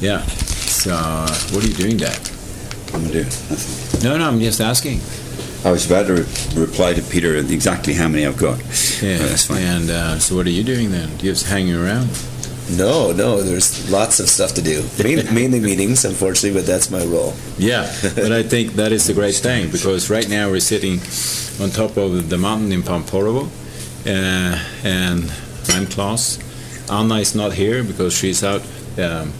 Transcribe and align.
Yeah. 0.00 0.22
So, 0.22 0.92
what 1.54 1.64
are 1.64 1.66
you 1.66 1.74
doing, 1.74 1.96
Dad? 1.96 2.18
I'm 2.94 3.04
doing 3.08 3.24
nothing. 3.24 4.02
No, 4.08 4.16
no, 4.16 4.28
I'm 4.28 4.38
just 4.40 4.60
asking. 4.60 5.00
I 5.64 5.72
was 5.72 5.86
about 5.86 6.06
to 6.06 6.14
re- 6.22 6.62
reply 6.66 6.94
to 6.94 7.02
Peter 7.02 7.34
exactly 7.36 7.94
how 7.94 8.06
many 8.06 8.24
I've 8.24 8.36
got. 8.36 8.58
Yeah, 9.02 9.18
that's 9.18 9.46
fine. 9.46 9.62
And 9.62 9.90
uh, 9.90 10.18
so, 10.18 10.36
what 10.36 10.46
are 10.46 10.50
you 10.50 10.62
doing 10.62 10.92
then? 10.92 11.10
You 11.18 11.32
just 11.32 11.46
hanging 11.46 11.74
around? 11.74 12.08
No, 12.70 13.12
no, 13.12 13.42
there's 13.42 13.90
lots 13.90 14.20
of 14.20 14.28
stuff 14.28 14.54
to 14.54 14.62
do. 14.62 14.86
Main, 15.02 15.24
mainly 15.34 15.58
meetings, 15.58 16.04
unfortunately, 16.04 16.60
but 16.60 16.66
that's 16.66 16.90
my 16.90 17.04
role. 17.04 17.34
Yeah, 17.56 17.90
but 18.14 18.30
I 18.30 18.42
think 18.42 18.74
that 18.74 18.92
is 18.92 19.06
the 19.06 19.14
great 19.14 19.34
thing 19.46 19.70
because 19.70 20.10
right 20.10 20.28
now 20.28 20.50
we're 20.50 20.60
sitting 20.60 21.00
on 21.60 21.70
top 21.70 21.96
of 21.96 22.28
the 22.28 22.38
mountain 22.38 22.70
in 22.70 22.82
Pamporovo, 22.82 23.48
uh, 24.06 24.64
and 24.84 25.32
I'm 25.70 25.86
Klaus. 25.86 26.38
Anna 26.90 27.16
is 27.16 27.34
not 27.34 27.52
here 27.54 27.82
because 27.82 28.16
she's 28.16 28.44
out 28.44 28.62
um, 28.98 29.32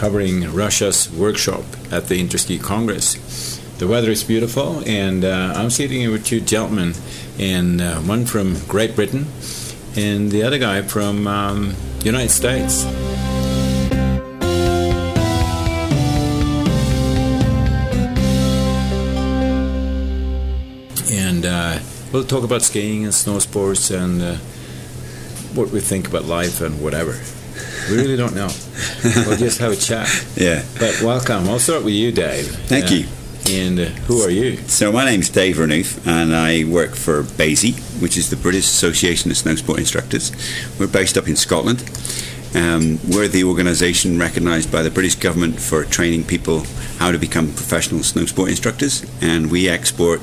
covering 0.00 0.50
Russia's 0.54 1.12
workshop 1.12 1.62
at 1.92 2.06
the 2.06 2.18
Interski 2.26 2.58
Congress. 2.58 3.58
The 3.76 3.86
weather 3.86 4.10
is 4.10 4.24
beautiful, 4.24 4.82
and 4.88 5.26
uh, 5.26 5.52
I'm 5.54 5.68
sitting 5.68 6.00
here 6.00 6.10
with 6.10 6.24
two 6.24 6.40
gentlemen, 6.40 6.94
and 7.38 7.82
uh, 7.82 7.96
one 7.96 8.24
from 8.24 8.56
Great 8.66 8.96
Britain, 8.96 9.26
and 9.94 10.30
the 10.30 10.42
other 10.42 10.56
guy 10.56 10.80
from 10.80 11.26
um, 11.26 11.74
United 12.02 12.30
States. 12.30 12.86
and 21.12 21.44
uh, 21.44 21.78
we'll 22.10 22.24
talk 22.24 22.44
about 22.44 22.62
skiing 22.62 23.04
and 23.04 23.14
snow 23.14 23.38
sports 23.38 23.90
and 23.90 24.22
uh, 24.22 24.34
what 25.54 25.68
we 25.68 25.80
think 25.80 26.08
about 26.08 26.24
life 26.24 26.62
and 26.62 26.80
whatever. 26.82 27.20
We 27.90 27.96
really 27.96 28.16
don't 28.16 28.34
know. 28.34 28.48
we'll 29.26 29.36
just 29.36 29.58
have 29.58 29.72
a 29.72 29.76
chat. 29.76 30.08
Yeah. 30.36 30.64
But 30.78 31.00
welcome. 31.02 31.48
I'll 31.48 31.58
start 31.58 31.84
with 31.84 31.94
you, 31.94 32.12
Dave. 32.12 32.46
Thank 32.66 32.86
Uh, 32.86 32.94
you. 32.94 33.06
And 33.48 33.80
uh, 33.80 33.84
who 34.06 34.20
are 34.22 34.30
you? 34.30 34.56
So 34.68 34.92
my 34.92 35.04
name's 35.04 35.28
Dave 35.28 35.56
Renouf, 35.56 36.06
and 36.06 36.34
I 36.34 36.64
work 36.64 36.94
for 36.94 37.22
BASI, 37.22 37.72
which 38.00 38.16
is 38.16 38.30
the 38.30 38.36
British 38.36 38.64
Association 38.64 39.30
of 39.30 39.36
Snow 39.36 39.54
Sport 39.56 39.78
Instructors. 39.80 40.30
We're 40.78 40.86
based 40.86 41.16
up 41.18 41.26
in 41.26 41.36
Scotland. 41.36 41.80
Um, 42.54 42.98
we're 43.10 43.28
the 43.28 43.44
organisation 43.44 44.18
recognised 44.18 44.70
by 44.70 44.82
the 44.82 44.90
British 44.90 45.14
government 45.16 45.58
for 45.60 45.84
training 45.84 46.24
people 46.24 46.64
how 46.98 47.10
to 47.12 47.18
become 47.18 47.46
professional 47.52 48.02
snow 48.02 48.26
sport 48.26 48.50
instructors, 48.50 49.04
and 49.22 49.50
we 49.50 49.68
export 49.68 50.20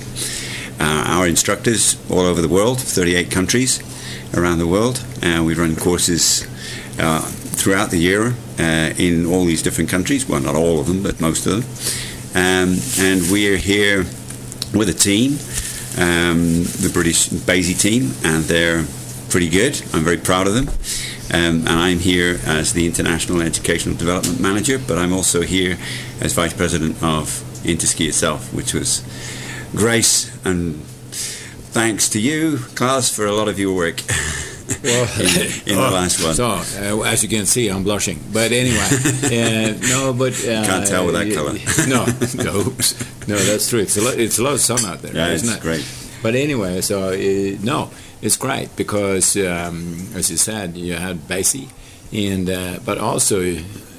uh, 0.80 1.04
our 1.08 1.28
instructors 1.28 1.98
all 2.10 2.22
over 2.22 2.42
the 2.42 2.50
world, 2.50 2.80
38 2.80 3.32
countries 3.32 3.80
around 4.38 4.60
the 4.60 4.68
world, 4.68 5.04
and 5.22 5.46
we 5.46 5.54
run 5.54 5.76
courses 5.76 6.46
uh, 7.00 7.22
throughout 7.58 7.90
the 7.90 7.98
year 7.98 8.34
uh, 8.60 8.94
in 8.98 9.26
all 9.26 9.46
these 9.46 9.62
different 9.62 9.90
countries. 9.90 10.28
Well, 10.28 10.40
not 10.40 10.56
all 10.56 10.80
of 10.80 10.88
them, 10.88 11.04
but 11.04 11.20
most 11.20 11.46
of 11.46 11.54
them. 11.54 11.64
Um, 12.36 12.78
and 13.00 13.22
we're 13.32 13.58
here 13.58 14.06
with 14.74 14.90
a 14.90 14.94
team, 14.94 15.34
um, 15.98 16.64
the 16.64 16.92
British 16.94 17.28
BASI 17.30 17.74
team, 17.74 18.12
and 18.24 18.44
they're 18.44 18.86
pretty 19.30 19.50
good. 19.50 19.82
I'm 19.94 20.04
very 20.04 20.18
proud 20.18 20.48
of 20.48 20.54
them. 20.54 20.70
Um, 21.34 21.68
and 21.68 21.70
I'm 21.70 22.00
here 22.00 22.40
as 22.46 22.74
the 22.74 22.86
International 22.86 23.42
Educational 23.42 23.96
Development 23.98 24.40
Manager, 24.40 24.80
but 24.80 24.98
I'm 24.98 25.12
also 25.12 25.42
here 25.42 25.78
as 26.22 26.34
Vice 26.34 26.54
President 26.54 27.04
of 27.04 27.44
Interski 27.64 28.08
itself, 28.08 28.54
which 28.54 28.74
was 28.74 29.04
grace 29.76 30.32
and 30.46 30.82
thanks 31.74 32.08
to 32.10 32.20
you, 32.20 32.60
Klaus, 32.76 33.14
for 33.14 33.26
a 33.26 33.34
lot 33.34 33.50
of 33.50 33.60
your 33.60 33.76
work 33.76 34.02
in, 34.70 34.76
in 35.72 35.76
the 35.76 35.90
last 35.92 36.24
one. 36.24 36.34
So, 36.34 36.48
uh, 36.48 37.02
as 37.04 37.24
you 37.24 37.30
can 37.30 37.46
see, 37.46 37.70
I'm 37.70 37.84
blushing. 37.84 38.20
But 38.32 38.52
anyway, 38.52 38.78
uh, 39.24 39.78
no, 39.90 40.14
but 40.14 40.34
uh, 40.44 40.66
Can't 40.66 40.88
tell 40.88 41.06
with 41.06 41.16
that 41.16 41.34
colour. 41.34 41.54
No, 41.88 42.06
no, 42.44 42.64
no, 43.28 43.44
that's 43.44 43.70
true. 43.70 43.80
It's 43.80 43.98
a 43.98 44.02
lot. 44.02 44.20
It's 44.20 44.40
a 44.40 44.44
lot 44.44 44.54
of 44.54 44.60
sun 44.60 44.86
out 44.86 45.02
there, 45.02 45.16
yeah, 45.16 45.30
it's 45.30 45.48
it? 45.48 45.62
great. 45.62 45.86
But 46.22 46.36
anyway, 46.36 46.82
so 46.82 47.10
uh, 47.10 47.58
no, 47.64 47.92
it's 48.22 48.38
great 48.38 48.76
because, 48.76 49.38
um, 49.38 50.08
as 50.16 50.30
you 50.32 50.38
said, 50.38 50.76
you 50.76 50.94
had 50.96 51.28
BASI, 51.28 51.70
and 52.12 52.50
uh, 52.50 52.80
but 52.86 52.98
also 52.98 53.42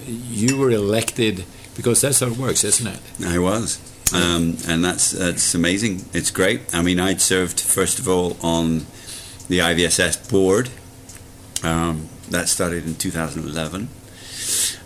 you 0.07 0.59
were 0.59 0.71
elected 0.71 1.45
because 1.77 2.01
that's 2.01 2.21
how 2.21 2.27
it 2.27 2.37
works, 2.37 2.65
isn't 2.65 2.87
it? 2.87 3.01
I 3.25 3.39
was. 3.39 3.79
Um, 4.13 4.57
and 4.67 4.83
that's 4.85 5.11
that's 5.11 5.55
amazing. 5.55 6.07
It's 6.15 6.31
great. 6.31 6.75
I 6.75 6.83
mean, 6.83 6.99
I'd 6.99 7.21
served 7.21 7.61
first 7.61 7.99
of 7.99 8.09
all 8.09 8.37
on 8.43 8.87
the 9.49 9.59
IVSS 9.61 10.31
board. 10.31 10.71
Um, 11.63 12.09
that 12.31 12.49
started 12.49 12.87
in 12.87 12.95
2011, 12.95 13.89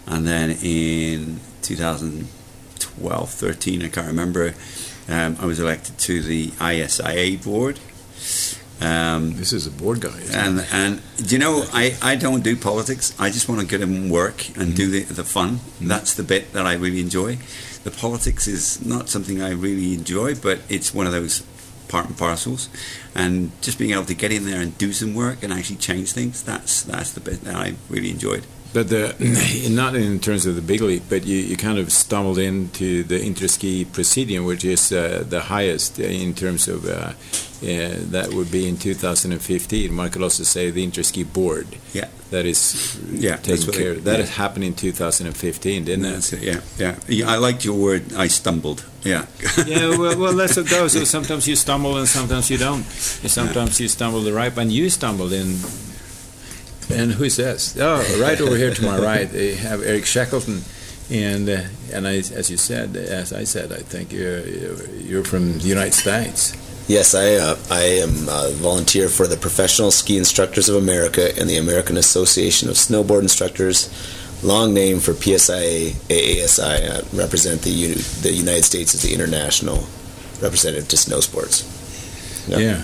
and 0.06 0.26
then 0.26 0.50
in 0.62 1.40
2012, 1.62 3.30
13, 3.30 3.82
I 3.82 3.88
can't 3.88 4.06
remember. 4.06 4.54
Um, 5.08 5.36
I 5.40 5.46
was 5.46 5.58
elected 5.58 5.98
to 5.98 6.22
the 6.22 6.48
ISIA 6.60 7.42
board. 7.44 7.78
Um, 8.80 9.36
This 9.36 9.52
is 9.52 9.66
a 9.66 9.70
board 9.70 10.00
guy. 10.00 10.20
And 10.32 10.60
it? 10.60 10.74
and 10.74 11.00
you 11.18 11.38
know 11.38 11.64
I, 11.72 11.96
I 12.02 12.16
don't 12.16 12.42
do 12.42 12.56
politics. 12.56 13.14
I 13.18 13.30
just 13.30 13.48
want 13.48 13.60
to 13.60 13.66
get 13.66 13.80
in 13.80 14.10
work 14.10 14.56
and 14.56 14.74
do 14.74 14.90
the 14.90 15.02
the 15.02 15.24
fun. 15.24 15.60
That's 15.80 16.14
the 16.14 16.22
bit 16.24 16.52
that 16.52 16.66
I 16.66 16.74
really 16.74 17.00
enjoy. 17.00 17.38
The 17.84 17.90
politics 17.90 18.46
is 18.48 18.84
not 18.84 19.08
something 19.08 19.42
I 19.42 19.50
really 19.50 19.94
enjoy, 19.94 20.34
but 20.34 20.60
it's 20.68 20.94
one 20.94 21.06
of 21.06 21.12
those 21.12 21.42
part 21.88 22.06
and 22.06 22.16
parcels. 22.16 22.68
And 23.14 23.50
just 23.60 23.78
being 23.78 23.92
able 23.92 24.04
to 24.06 24.14
get 24.14 24.32
in 24.32 24.46
there 24.46 24.60
and 24.60 24.76
do 24.78 24.92
some 24.92 25.14
work 25.14 25.42
and 25.42 25.52
actually 25.52 25.76
change 25.76 26.12
things. 26.12 26.42
That's 26.42 26.82
that's 26.82 27.12
the 27.12 27.20
bit 27.20 27.42
that 27.42 27.54
I 27.54 27.74
really 27.88 28.10
enjoyed. 28.10 28.46
But 28.72 28.88
the 28.88 29.14
not 29.70 29.94
in 29.94 30.18
terms 30.20 30.46
of 30.46 30.54
the 30.56 30.62
big 30.62 30.80
league, 30.80 31.02
but 31.08 31.24
you, 31.26 31.36
you 31.36 31.56
kind 31.56 31.78
of 31.78 31.92
stumbled 31.92 32.38
into 32.38 33.02
the 33.04 33.18
Interski 33.20 33.84
Presidium, 33.92 34.44
which 34.46 34.64
is 34.64 34.92
uh, 34.92 35.24
the 35.28 35.40
highest 35.42 35.98
in 35.98 36.32
terms 36.34 36.68
of 36.68 36.86
uh, 36.86 36.90
uh, 36.90 37.12
that 37.62 38.30
would 38.32 38.50
be 38.50 38.66
in 38.68 38.76
2015. 38.76 39.96
One 39.96 40.10
could 40.10 40.22
also 40.22 40.42
say 40.42 40.70
the 40.70 40.86
Interski 40.86 41.30
Board. 41.30 41.66
Yeah. 41.92 42.08
That 42.30 42.46
is 42.46 42.98
Yeah, 43.10 43.36
that's 43.36 43.66
care. 43.66 43.92
it- 43.92 44.04
that 44.04 44.20
yeah. 44.20 44.24
happened 44.26 44.64
in 44.64 44.74
2015, 44.74 45.84
didn't 45.84 46.04
it? 46.06 46.32
It. 46.32 46.42
Yeah, 46.42 46.60
yeah, 46.78 46.96
yeah. 47.06 47.30
I 47.30 47.36
liked 47.36 47.62
your 47.66 47.76
word. 47.76 48.14
I 48.14 48.28
stumbled. 48.28 48.86
Yeah. 49.04 49.26
yeah, 49.66 49.90
well, 49.98 50.18
well, 50.18 50.32
that's 50.34 50.56
what 50.56 50.70
goes. 50.70 50.92
So 50.94 51.04
sometimes 51.04 51.46
you 51.46 51.56
stumble 51.56 51.98
and 51.98 52.08
sometimes 52.08 52.48
you 52.50 52.56
don't. 52.56 52.86
And 53.22 53.30
sometimes 53.30 53.78
you 53.80 53.88
stumble 53.88 54.22
the 54.22 54.32
right, 54.32 54.56
and 54.56 54.72
you 54.72 54.88
stumbled 54.88 55.32
in. 55.34 55.58
And 56.92 57.12
who's 57.12 57.36
this? 57.36 57.76
Oh, 57.78 58.02
right 58.20 58.40
over 58.40 58.56
here 58.56 58.72
to 58.74 58.82
my 58.84 58.98
right, 59.12 59.30
they 59.30 59.54
have 59.54 59.82
Eric 59.82 60.04
Sheckleton, 60.04 60.62
and 61.10 61.48
uh, 61.48 61.62
and 61.92 62.06
I, 62.06 62.16
as 62.16 62.50
you 62.50 62.56
said, 62.56 62.96
as 62.96 63.32
I 63.32 63.44
said, 63.44 63.72
I 63.72 63.76
think 63.82 64.12
you're 64.12 64.46
you're 65.08 65.24
from 65.24 65.58
the 65.58 65.68
United 65.68 65.94
States. 65.94 66.54
Yes, 66.88 67.14
I 67.14 67.34
uh, 67.36 67.56
I 67.70 67.82
am 68.02 68.28
a 68.28 68.50
volunteer 68.54 69.08
for 69.08 69.26
the 69.26 69.36
Professional 69.36 69.90
Ski 69.90 70.18
Instructors 70.18 70.68
of 70.68 70.76
America 70.76 71.30
and 71.38 71.48
the 71.48 71.56
American 71.58 71.96
Association 71.96 72.68
of 72.68 72.76
Snowboard 72.76 73.22
Instructors. 73.22 73.88
Long 74.42 74.74
name 74.74 74.98
for 74.98 75.12
PSIA 75.12 75.92
AASI. 76.08 76.60
I 76.60 77.16
represent 77.16 77.62
the 77.62 77.70
U- 77.70 77.94
the 78.22 78.32
United 78.32 78.64
States 78.64 78.94
as 78.94 79.02
the 79.02 79.14
international 79.14 79.86
representative 80.40 80.88
to 80.88 80.96
snow 80.96 81.20
sports. 81.20 81.62
Yep. 82.48 82.58
Yeah. 82.58 82.82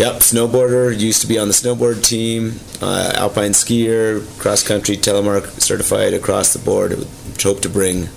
Yep, 0.00 0.14
snowboarder. 0.22 0.98
Used 0.98 1.20
to 1.20 1.26
be 1.26 1.38
on 1.38 1.46
the 1.48 1.52
snowboard 1.52 2.02
team. 2.02 2.58
Uh, 2.80 3.12
alpine 3.16 3.50
skier, 3.52 4.24
cross 4.40 4.66
country 4.66 4.96
telemark 4.96 5.60
certified 5.60 6.14
across 6.14 6.54
the 6.54 6.58
board. 6.58 6.92
Would 6.96 7.42
hope 7.42 7.60
to 7.60 7.68
bring 7.68 8.08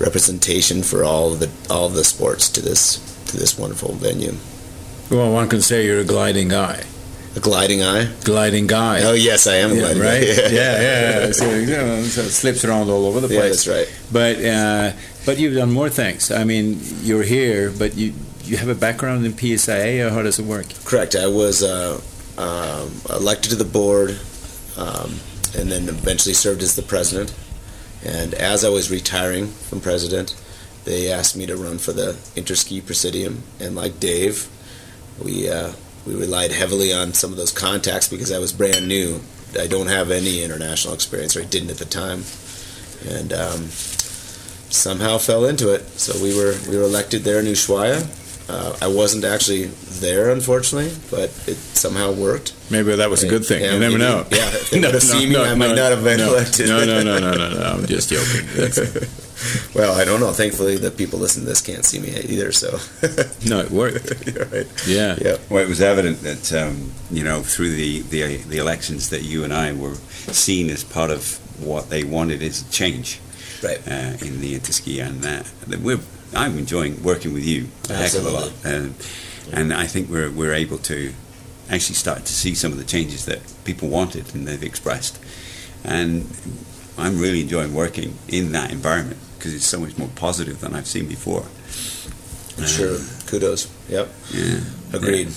representation 0.00 0.82
for 0.82 1.04
all 1.04 1.30
the 1.30 1.48
all 1.70 1.88
the 1.88 2.02
sports 2.02 2.48
to 2.50 2.60
this 2.60 2.96
to 3.26 3.36
this 3.36 3.56
wonderful 3.56 3.92
venue. 3.94 4.34
Well, 5.08 5.32
one 5.32 5.48
can 5.48 5.60
say 5.62 5.86
you're 5.86 6.00
a 6.00 6.04
gliding 6.04 6.48
guy. 6.48 6.82
A 7.36 7.40
gliding 7.40 7.80
eye. 7.80 8.08
Gliding 8.24 8.66
guy. 8.66 9.02
Oh 9.04 9.12
yes, 9.12 9.46
I 9.46 9.56
am 9.62 9.70
Yeah, 9.70 9.78
gliding 9.94 10.02
right? 10.02 10.22
eye. 10.22 10.50
yeah, 10.50 10.50
yeah. 10.50 11.20
yeah. 11.26 11.32
So, 11.40 11.48
you 11.54 11.66
know, 11.66 12.02
so 12.02 12.22
it 12.22 12.30
slips 12.30 12.64
around 12.64 12.90
all 12.90 13.06
over 13.06 13.20
the 13.20 13.32
Yeah, 13.32 13.40
place. 13.42 13.64
that's 13.64 13.68
right. 13.68 13.88
But 14.10 14.44
uh, 14.44 14.92
but 15.26 15.38
you've 15.38 15.54
done 15.54 15.70
more 15.70 15.88
things. 15.90 16.32
I 16.32 16.42
mean, 16.42 16.80
you're 17.02 17.22
here, 17.22 17.70
but 17.70 17.94
you 17.96 18.14
you 18.44 18.56
have 18.56 18.68
a 18.68 18.74
background 18.74 19.24
in 19.24 19.32
PSIA, 19.32 20.06
or 20.06 20.10
how 20.10 20.22
does 20.22 20.38
it 20.38 20.44
work? 20.44 20.66
Correct. 20.84 21.14
I 21.14 21.26
was 21.26 21.62
uh, 21.62 22.00
um, 22.38 22.90
elected 23.14 23.50
to 23.50 23.56
the 23.56 23.64
board, 23.64 24.18
um, 24.76 25.16
and 25.56 25.70
then 25.70 25.88
eventually 25.88 26.34
served 26.34 26.62
as 26.62 26.76
the 26.76 26.82
president. 26.82 27.34
And 28.04 28.34
as 28.34 28.64
I 28.64 28.70
was 28.70 28.90
retiring 28.90 29.48
from 29.48 29.80
president, 29.80 30.34
they 30.84 31.12
asked 31.12 31.36
me 31.36 31.46
to 31.46 31.56
run 31.56 31.78
for 31.78 31.92
the 31.92 32.12
Interski 32.34 32.84
Presidium. 32.84 33.42
And 33.58 33.76
like 33.76 34.00
Dave, 34.00 34.48
we 35.22 35.48
uh, 35.48 35.72
we 36.06 36.14
relied 36.14 36.52
heavily 36.52 36.92
on 36.92 37.12
some 37.12 37.30
of 37.30 37.36
those 37.36 37.52
contacts 37.52 38.08
because 38.08 38.32
I 38.32 38.38
was 38.38 38.52
brand 38.52 38.88
new. 38.88 39.20
I 39.58 39.66
don't 39.66 39.88
have 39.88 40.10
any 40.10 40.42
international 40.42 40.94
experience, 40.94 41.36
or 41.36 41.42
I 41.42 41.44
didn't 41.44 41.70
at 41.70 41.78
the 41.78 41.84
time, 41.84 42.24
and 43.06 43.32
um, 43.32 43.66
somehow 44.70 45.18
fell 45.18 45.44
into 45.44 45.74
it. 45.74 45.82
So 45.98 46.22
we 46.22 46.34
were 46.34 46.56
we 46.68 46.76
were 46.76 46.84
elected 46.84 47.22
there 47.22 47.40
in 47.40 47.46
Ushuaia. 47.46 48.08
Uh, 48.50 48.76
I 48.82 48.88
wasn't 48.88 49.24
actually 49.24 49.66
there, 50.00 50.30
unfortunately, 50.30 50.90
but 51.10 51.30
it 51.46 51.56
somehow 51.56 52.10
worked. 52.12 52.52
Maybe 52.70 52.96
that 52.96 53.08
was 53.10 53.22
a 53.22 53.28
good 53.28 53.44
thing. 53.44 53.62
Yeah, 53.62 53.74
you 53.74 53.78
never 53.80 53.98
maybe- 53.98 54.10
know. 54.10 54.26
yeah, 54.30 54.48
if 54.48 54.70
they 54.70 54.80
would've 54.86 55.02
seen 55.02 55.28
me, 55.28 55.36
I 55.36 55.54
might 55.54 55.76
not 55.76 55.92
have 55.92 56.02
been 56.02 56.18
no, 56.18 56.32
elected. 56.34 56.66
No, 56.68 56.84
no, 56.84 57.02
no, 57.02 57.18
no, 57.20 57.34
no, 57.36 57.48
no. 57.60 57.62
I'm 57.62 57.86
just 57.86 58.10
joking. 58.10 59.08
Well, 59.74 59.98
I 59.98 60.04
don't 60.04 60.20
know. 60.20 60.32
Thankfully, 60.32 60.76
the 60.76 60.90
people 60.90 61.18
listening 61.18 61.46
to 61.46 61.48
this 61.48 61.62
can't 61.62 61.82
see 61.82 61.98
me 61.98 62.10
either. 62.28 62.52
So, 62.52 62.78
no, 63.48 63.60
it 63.60 63.70
worked. 63.70 64.26
you're 64.26 64.44
right. 64.44 64.66
Yeah. 64.86 65.16
Yeah. 65.18 65.36
Well, 65.48 65.64
it 65.64 65.68
was 65.68 65.80
evident 65.80 66.20
that 66.20 66.52
um, 66.52 66.92
you 67.10 67.24
know 67.24 67.40
through 67.40 67.70
the, 67.70 68.00
the 68.02 68.36
the 68.36 68.58
elections 68.58 69.08
that 69.08 69.22
you 69.22 69.42
and 69.42 69.50
I 69.54 69.72
were 69.72 69.94
seen 69.94 70.68
as 70.68 70.84
part 70.84 71.10
of 71.10 71.38
what 71.64 71.88
they 71.88 72.04
wanted 72.04 72.42
is 72.42 72.68
change 72.70 73.18
Right. 73.62 73.80
uh, 73.88 74.16
in 74.26 74.42
the 74.42 74.58
interski, 74.58 75.02
and 75.02 75.22
that 75.22 75.50
we're 75.80 76.00
I'm 76.34 76.58
enjoying 76.58 77.02
working 77.02 77.32
with 77.32 77.44
you 77.44 77.68
a 77.88 77.94
heck 77.94 78.14
of 78.14 78.26
a 78.26 78.30
lot, 78.30 78.52
um, 78.64 78.94
and 79.52 79.72
I 79.72 79.86
think 79.86 80.08
we're 80.08 80.30
we're 80.30 80.54
able 80.54 80.78
to 80.78 81.12
actually 81.70 81.94
start 81.94 82.24
to 82.24 82.32
see 82.32 82.54
some 82.54 82.72
of 82.72 82.78
the 82.78 82.84
changes 82.84 83.26
that 83.26 83.40
people 83.64 83.88
wanted 83.88 84.34
and 84.34 84.46
they've 84.46 84.62
expressed, 84.62 85.18
and 85.84 86.26
I'm 86.98 87.18
really 87.18 87.40
enjoying 87.40 87.74
working 87.74 88.16
in 88.28 88.52
that 88.52 88.70
environment 88.70 89.18
because 89.38 89.54
it's 89.54 89.66
so 89.66 89.80
much 89.80 89.96
more 89.96 90.08
positive 90.16 90.60
than 90.60 90.74
I've 90.74 90.86
seen 90.86 91.06
before. 91.06 91.44
Sure. 92.66 92.98
Kudos. 93.26 93.70
Yep. 93.88 94.08
Yeah. 94.32 94.60
Agreed. 94.92 95.28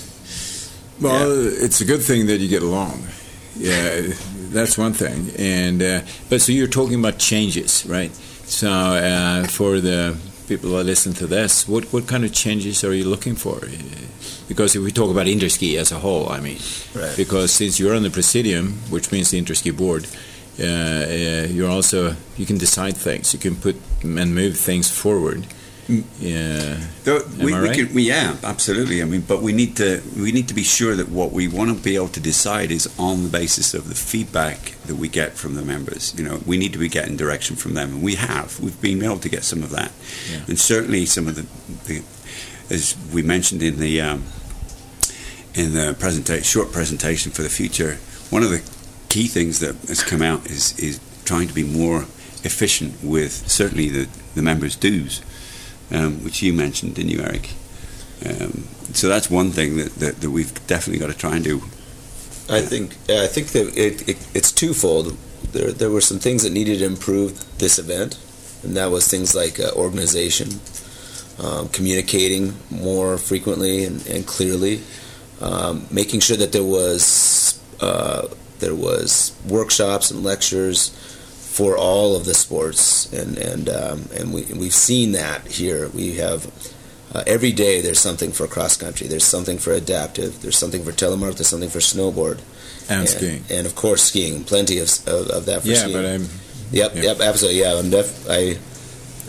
Well, 1.00 1.48
it's 1.64 1.80
a 1.80 1.84
good 1.84 2.02
thing 2.02 2.26
that 2.26 2.38
you 2.38 2.48
get 2.48 2.62
along. 2.62 3.02
Yeah, 3.56 4.12
that's 4.50 4.76
one 4.76 4.92
thing. 4.92 5.30
And 5.38 5.82
uh, 5.82 6.00
but 6.28 6.40
so 6.40 6.52
you're 6.52 6.66
talking 6.68 6.98
about 6.98 7.18
changes, 7.18 7.86
right? 7.86 8.14
So 8.46 8.70
uh, 8.70 9.46
for 9.46 9.80
the 9.80 10.16
people 10.48 10.70
that 10.70 10.84
listen 10.84 11.12
to 11.14 11.26
this, 11.26 11.66
what 11.68 11.84
what 11.92 12.06
kind 12.06 12.24
of 12.24 12.32
changes 12.32 12.84
are 12.84 12.94
you 12.94 13.04
looking 13.08 13.36
for? 13.36 13.60
Because 14.48 14.76
if 14.76 14.82
we 14.84 14.90
talk 14.92 15.10
about 15.10 15.26
Interski 15.26 15.76
as 15.78 15.92
a 15.92 15.98
whole, 15.98 16.28
I 16.28 16.40
mean, 16.40 16.58
Right. 16.94 17.16
because 17.16 17.50
since 17.52 17.78
you're 17.80 17.94
on 17.96 18.02
the 18.02 18.10
presidium, 18.10 18.74
which 18.90 19.10
means 19.12 19.30
the 19.30 19.40
Interski 19.40 19.72
board, 19.72 20.06
uh, 20.60 20.64
uh, 20.64 21.46
you're 21.50 21.70
also 21.70 22.16
you 22.36 22.46
can 22.46 22.58
decide 22.58 22.96
things, 22.96 23.32
you 23.32 23.40
can 23.40 23.56
put 23.56 23.76
and 24.02 24.34
move 24.34 24.56
things 24.56 24.90
forward. 24.90 25.46
Yeah, 25.88 26.80
Though 27.04 27.20
we, 27.38 27.52
I 27.52 27.60
we 27.60 27.68
right? 27.68 27.76
could, 27.76 27.94
we, 27.94 28.04
yeah, 28.04 28.36
absolutely. 28.42 29.02
I 29.02 29.04
mean, 29.04 29.20
but 29.20 29.42
we 29.42 29.52
need 29.52 29.76
to 29.76 30.00
we 30.16 30.32
need 30.32 30.48
to 30.48 30.54
be 30.54 30.62
sure 30.62 30.94
that 30.96 31.10
what 31.10 31.30
we 31.32 31.46
want 31.46 31.76
to 31.76 31.82
be 31.82 31.94
able 31.96 32.08
to 32.08 32.20
decide 32.20 32.70
is 32.70 32.88
on 32.98 33.22
the 33.24 33.28
basis 33.28 33.74
of 33.74 33.88
the 33.90 33.94
feedback 33.94 34.76
that 34.86 34.96
we 34.96 35.08
get 35.08 35.32
from 35.34 35.54
the 35.56 35.62
members. 35.62 36.14
You 36.16 36.24
know, 36.24 36.40
we 36.46 36.56
need 36.56 36.72
to 36.72 36.78
be 36.78 36.88
getting 36.88 37.16
direction 37.18 37.56
from 37.56 37.74
them, 37.74 37.92
and 37.94 38.02
we 38.02 38.14
have. 38.14 38.58
We've 38.60 38.80
been 38.80 39.02
able 39.02 39.18
to 39.18 39.28
get 39.28 39.44
some 39.44 39.62
of 39.62 39.70
that, 39.70 39.92
Yeah. 40.32 40.44
and 40.48 40.58
certainly 40.58 41.04
some 41.04 41.28
of 41.28 41.34
the, 41.34 41.46
the 41.86 42.02
as 42.74 42.96
we 43.12 43.22
mentioned 43.22 43.62
in 43.62 43.78
the 43.78 44.00
um, 44.00 44.24
in 45.54 45.74
the 45.74 45.94
presenta- 45.98 46.44
short 46.44 46.72
presentation 46.72 47.30
for 47.30 47.42
the 47.42 47.50
future. 47.50 47.96
One 48.30 48.42
of 48.42 48.50
the 48.50 48.62
key 49.10 49.26
things 49.28 49.60
that 49.60 49.76
has 49.88 50.02
come 50.02 50.22
out 50.22 50.46
is 50.46 50.78
is 50.78 50.98
trying 51.26 51.48
to 51.48 51.54
be 51.54 51.62
more 51.64 52.06
efficient 52.42 53.02
with 53.02 53.48
certainly 53.50 53.90
the 53.90 54.08
the 54.34 54.42
members' 54.42 54.76
dues 54.76 55.20
um, 55.90 56.24
which 56.24 56.42
you 56.42 56.52
mentioned, 56.52 56.94
didn't 56.94 57.10
you, 57.10 57.20
Eric? 57.20 57.50
Um, 58.24 58.64
so 58.92 59.08
that's 59.08 59.30
one 59.30 59.50
thing 59.50 59.76
that, 59.76 59.94
that, 59.96 60.20
that 60.20 60.30
we've 60.30 60.54
definitely 60.66 61.00
got 61.00 61.12
to 61.12 61.18
try 61.18 61.36
and 61.36 61.44
do. 61.44 61.62
I 62.48 62.60
think 62.60 62.92
I 63.08 63.26
think 63.26 63.48
that 63.48 63.76
it, 63.76 64.06
it, 64.06 64.28
it's 64.34 64.52
twofold. 64.52 65.16
There 65.52 65.72
there 65.72 65.90
were 65.90 66.02
some 66.02 66.18
things 66.18 66.42
that 66.42 66.52
needed 66.52 66.80
to 66.80 66.84
improve 66.84 67.58
this 67.58 67.78
event, 67.78 68.18
and 68.62 68.76
that 68.76 68.90
was 68.90 69.08
things 69.08 69.34
like 69.34 69.58
uh, 69.58 69.70
organization, 69.74 70.60
um, 71.38 71.68
communicating 71.68 72.54
more 72.70 73.16
frequently 73.16 73.84
and, 73.84 74.06
and 74.06 74.26
clearly, 74.26 74.82
um, 75.40 75.86
making 75.90 76.20
sure 76.20 76.36
that 76.36 76.52
there 76.52 76.64
was 76.64 77.58
uh, 77.80 78.28
there 78.58 78.74
was 78.74 79.34
workshops 79.48 80.10
and 80.10 80.22
lectures 80.22 80.92
for 81.54 81.76
all 81.78 82.16
of 82.16 82.24
the 82.24 82.34
sports, 82.34 83.12
and 83.12 83.38
and 83.38 83.68
um, 83.68 83.98
and 84.16 84.34
we 84.34 84.42
we've 84.60 84.74
seen 84.74 85.12
that 85.12 85.46
here. 85.46 85.88
We 85.88 86.16
have 86.16 86.40
uh, 87.14 87.22
every 87.28 87.52
day 87.52 87.80
there's 87.80 88.00
something 88.00 88.32
for 88.32 88.46
cross 88.48 88.76
country. 88.76 89.06
There's 89.06 89.24
something 89.36 89.58
for 89.58 89.72
adaptive. 89.72 90.42
There's 90.42 90.58
something 90.58 90.82
for 90.82 90.90
telemark. 90.92 91.34
There's 91.36 91.46
something 91.54 91.70
for 91.70 91.78
snowboard 91.80 92.40
and 92.90 93.08
skiing. 93.08 93.44
and 93.50 93.66
of 93.66 93.74
course 93.76 94.02
skiing. 94.02 94.42
Plenty 94.44 94.78
of 94.80 94.88
of, 95.06 95.28
of 95.30 95.46
that 95.46 95.62
for 95.62 95.68
Yeah, 95.68 95.76
skiing. 95.76 95.92
but 95.96 96.04
I'm 96.06 96.28
Yep, 96.72 96.96
Yeah. 96.96 97.02
yep, 97.02 97.20
absolutely. 97.20 97.60
Yeah, 97.60 97.78
I'm 97.78 97.90
def- 97.90 98.26
I, 98.28 98.58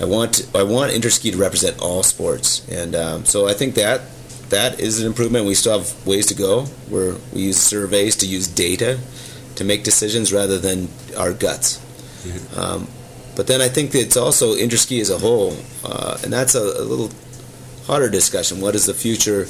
I 0.02 0.06
want 0.06 0.50
I 0.56 0.64
want 0.64 0.92
interski 0.94 1.32
to 1.32 1.38
represent 1.38 1.80
all 1.80 2.02
sports, 2.02 2.68
and 2.70 2.96
um, 2.96 3.26
so 3.26 3.48
I 3.48 3.54
think 3.54 3.76
that 3.76 4.02
that 4.50 4.80
is 4.80 5.00
an 5.02 5.06
improvement. 5.06 5.46
We 5.46 5.54
still 5.54 5.78
have 5.78 5.94
ways 6.08 6.26
to 6.28 6.34
go. 6.36 6.66
Where 6.90 7.16
we 7.34 7.42
use 7.42 7.58
surveys 7.58 8.16
to 8.18 8.26
use 8.26 8.48
data 8.48 8.98
to 9.58 9.64
make 9.64 9.84
decisions 9.84 10.34
rather 10.34 10.58
than 10.58 10.88
our 11.18 11.34
guts. 11.34 11.80
Um, 12.56 12.88
but 13.36 13.48
then 13.48 13.62
I 13.62 13.68
think 13.68 13.94
it's 13.94 14.18
also 14.18 14.56
interski 14.56 15.02
as 15.02 15.10
a 15.10 15.18
whole, 15.18 15.58
uh, 15.84 16.18
and 16.24 16.32
that's 16.32 16.56
a, 16.56 16.62
a 16.62 16.86
little 16.86 17.12
harder 17.86 18.10
discussion. 18.10 18.62
What 18.62 18.76
is 18.76 18.86
the 18.86 18.94
future 18.94 19.48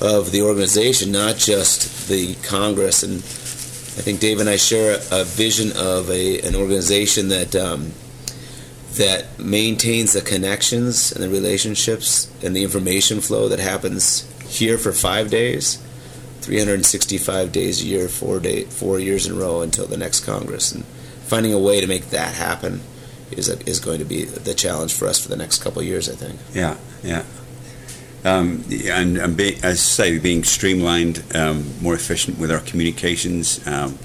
of 0.00 0.32
the 0.32 0.42
organization, 0.42 1.12
not 1.12 1.36
just 1.36 2.08
the 2.08 2.34
Congress? 2.36 3.02
And 3.02 3.16
I 3.16 4.02
think 4.02 4.20
Dave 4.20 4.40
and 4.40 4.48
I 4.48 4.56
share 4.56 5.00
a 5.10 5.24
vision 5.24 5.72
of 5.76 6.10
a 6.10 6.40
an 6.42 6.54
organization 6.54 7.28
that 7.28 7.56
um, 7.56 7.92
that 8.96 9.38
maintains 9.38 10.12
the 10.12 10.20
connections 10.20 11.12
and 11.12 11.22
the 11.22 11.28
relationships 11.28 12.30
and 12.42 12.54
the 12.54 12.62
information 12.62 13.20
flow 13.20 13.48
that 13.48 13.58
happens 13.58 14.30
here 14.46 14.78
for 14.78 14.92
five 14.92 15.30
days, 15.30 15.76
365 16.40 17.52
days 17.52 17.82
a 17.82 17.86
year, 17.86 18.08
four 18.08 18.40
day, 18.40 18.64
four 18.64 18.98
years 18.98 19.26
in 19.26 19.32
a 19.32 19.38
row 19.38 19.60
until 19.60 19.86
the 19.86 19.96
next 19.96 20.20
Congress, 20.20 20.72
and 20.72 20.84
finding 21.26 21.52
a 21.52 21.58
way 21.58 21.80
to 21.80 21.86
make 21.86 22.10
that 22.10 22.34
happen 22.34 22.80
is 23.30 23.48
a, 23.48 23.58
is 23.68 23.80
going 23.80 23.98
to 23.98 24.04
be 24.04 24.24
the 24.24 24.54
challenge 24.54 24.92
for 24.94 25.06
us 25.08 25.20
for 25.22 25.28
the 25.28 25.36
next 25.36 25.62
couple 25.62 25.80
of 25.82 25.86
years. 25.88 26.08
I 26.08 26.14
think. 26.14 26.38
Yeah, 26.54 26.76
yeah. 27.02 27.24
Um, 28.24 28.64
and 28.88 29.18
and 29.18 29.36
be, 29.36 29.54
as 29.56 29.64
I 29.64 29.74
say, 29.74 30.18
being 30.18 30.42
streamlined, 30.44 31.22
um, 31.34 31.64
more 31.80 31.94
efficient 31.94 32.38
with 32.38 32.50
our 32.50 32.60
communications. 32.60 33.64
Um, 33.66 33.98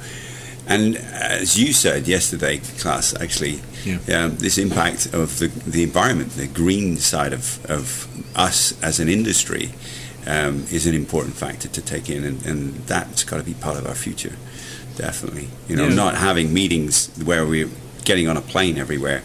and 0.67 0.95
as 0.97 1.57
you 1.59 1.73
said 1.73 2.07
yesterday, 2.07 2.61
Klaus, 2.79 3.19
actually, 3.19 3.61
Yeah. 3.83 3.97
um, 4.25 4.37
this 4.37 4.57
impact 4.59 5.07
of 5.13 5.39
the, 5.39 5.47
the 5.47 5.81
environment, 5.83 6.31
the 6.37 6.47
green 6.47 6.97
side 6.97 7.33
of, 7.33 7.59
of 7.65 8.07
us 8.37 8.79
as 8.83 8.99
an 8.99 9.09
industry, 9.09 9.73
um, 10.27 10.65
is 10.71 10.85
an 10.85 10.93
important 10.93 11.35
factor 11.35 11.67
to 11.67 11.81
take 11.81 12.09
in, 12.11 12.23
and, 12.23 12.45
and 12.45 12.75
that's 12.85 13.23
got 13.23 13.37
to 13.37 13.43
be 13.43 13.55
part 13.55 13.75
of 13.77 13.87
our 13.87 13.95
future, 13.95 14.35
definitely. 14.97 15.47
You 15.67 15.75
know, 15.75 15.87
Yeah. 15.87 15.95
not 15.95 16.15
having 16.15 16.53
meetings 16.53 17.09
where 17.23 17.45
we're 17.45 17.69
getting 18.05 18.27
on 18.27 18.37
a 18.37 18.41
plane 18.41 18.77
everywhere 18.77 19.23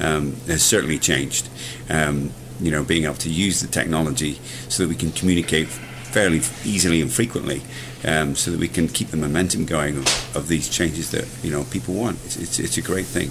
um, 0.00 0.36
has 0.46 0.62
certainly 0.62 0.98
changed. 0.98 1.48
Um, 1.88 2.30
you 2.60 2.70
know, 2.70 2.82
being 2.82 3.04
able 3.04 3.14
to 3.16 3.30
use 3.30 3.60
the 3.60 3.68
technology 3.68 4.40
so 4.68 4.82
that 4.82 4.88
we 4.88 4.96
can 4.96 5.12
communicate 5.12 5.68
fairly 5.68 6.40
easily 6.64 7.00
and 7.00 7.12
frequently, 7.12 7.62
um, 8.04 8.34
so 8.34 8.50
that 8.50 8.58
we 8.58 8.66
can 8.68 8.88
keep 8.88 9.08
the 9.08 9.16
momentum 9.16 9.64
going 9.64 9.96
of, 9.98 10.36
of 10.36 10.48
these 10.48 10.68
changes 10.68 11.10
that 11.12 11.26
you 11.42 11.50
know 11.52 11.64
people 11.64 11.94
want. 11.94 12.18
It's, 12.24 12.36
it's, 12.36 12.58
it's 12.58 12.76
a 12.76 12.82
great 12.82 13.06
thing, 13.06 13.30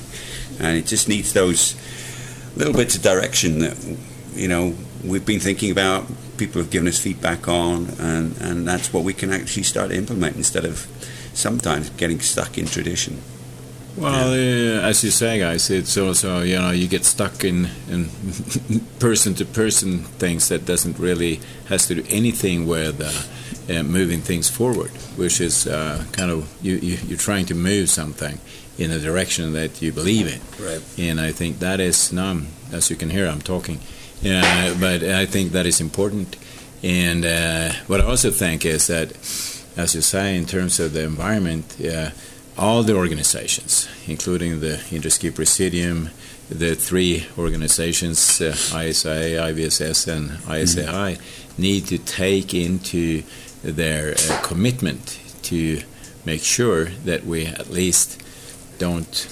and 0.60 0.77
it 0.77 0.86
just 0.86 1.10
needs 1.10 1.34
those 1.34 1.75
little 2.56 2.74
bits 2.74 2.96
of 2.96 3.01
direction 3.01 3.60
that 3.60 3.77
you 4.34 4.48
know 4.48 4.75
we've 5.03 5.25
been 5.25 5.39
thinking 5.41 5.72
about. 5.72 6.06
People 6.38 6.62
have 6.62 6.70
given 6.70 6.88
us 6.88 7.00
feedback 7.00 7.48
on, 7.50 7.88
and, 8.00 8.38
and 8.39 8.67
that's 8.67 8.94
what 8.94 9.03
we 9.03 9.13
can 9.13 9.32
actually 9.34 9.63
start 9.63 9.89
to 9.89 9.96
implement 9.98 10.36
instead 10.38 10.63
of 10.65 10.88
sometimes 11.38 11.89
getting 11.98 12.20
stuck 12.22 12.58
in 12.58 12.65
tradition. 12.65 13.22
Well, 13.96 14.29
uh, 14.32 14.88
as 14.89 15.03
you 15.03 15.10
say, 15.12 15.39
guys, 15.39 15.70
it's 15.72 15.98
also 15.98 16.41
you 16.44 16.58
know 16.60 16.72
you 16.72 16.88
get 16.88 17.06
stuck 17.06 17.44
in 17.44 17.67
in 17.89 18.10
person 19.00 19.34
to 19.36 19.46
person 19.46 20.03
things 20.20 20.48
that 20.50 20.65
doesn't 20.65 21.00
really 21.00 21.39
has 21.70 21.88
to 21.88 21.96
do 21.96 22.03
anything 22.10 22.67
with 22.67 23.01
uh, 23.01 23.10
uh, 23.74 23.84
moving 23.84 24.22
things 24.22 24.50
forward, 24.50 24.91
which 25.17 25.41
is 25.41 25.65
uh, 25.67 26.03
kind 26.12 26.29
of 26.32 26.46
you, 26.62 26.75
you 26.75 26.98
you're 27.08 27.17
trying 27.17 27.46
to 27.48 27.56
move 27.56 27.89
something 27.89 28.38
in 28.77 28.91
a 28.91 29.00
direction 29.00 29.53
that 29.53 29.82
you 29.82 29.91
believe 29.91 30.27
in, 30.27 30.39
Right. 30.63 30.82
and 31.00 31.20
I 31.20 31.32
think 31.34 31.58
that 31.60 31.79
is 31.79 32.12
now 32.13 32.41
as 32.72 32.89
you 32.91 32.96
can 32.96 33.10
hear 33.10 33.27
I'm 33.27 33.41
talking, 33.41 33.79
yeah, 34.22 34.75
but 34.79 35.01
I 35.01 35.25
think 35.25 35.53
that 35.53 35.65
is 35.65 35.82
important, 35.82 36.38
and 36.84 37.25
uh, 37.25 37.72
what 37.88 38.00
I 38.00 38.03
also 38.03 38.29
think 38.29 38.63
is 38.65 38.86
that 38.88 39.10
as 39.77 39.96
you 39.96 40.01
say 40.01 40.36
in 40.36 40.46
terms 40.46 40.79
of 40.79 40.93
the 40.93 41.03
environment. 41.03 41.77
Uh, 41.79 42.10
all 42.57 42.81
the 42.81 42.96
organizations, 42.96 43.88
including 44.07 44.62
the 44.62 44.77
Interski 44.89 45.31
Presidium, 45.31 46.10
the 46.50 46.75
three 46.75 47.27
organizations, 47.38 48.41
uh, 48.41 48.48
ISA, 48.75 49.38
IVSS, 49.38 50.07
and 50.07 50.31
ISAI, 50.48 51.19
need 51.57 51.86
to 51.86 51.98
take 52.00 52.53
into 52.53 53.22
their 53.63 54.13
uh, 54.13 54.41
commitment 54.41 55.19
to 55.43 55.81
make 56.25 56.41
sure 56.41 56.86
that 57.05 57.25
we 57.25 57.46
at 57.46 57.69
least 57.69 58.22
don't 58.79 59.27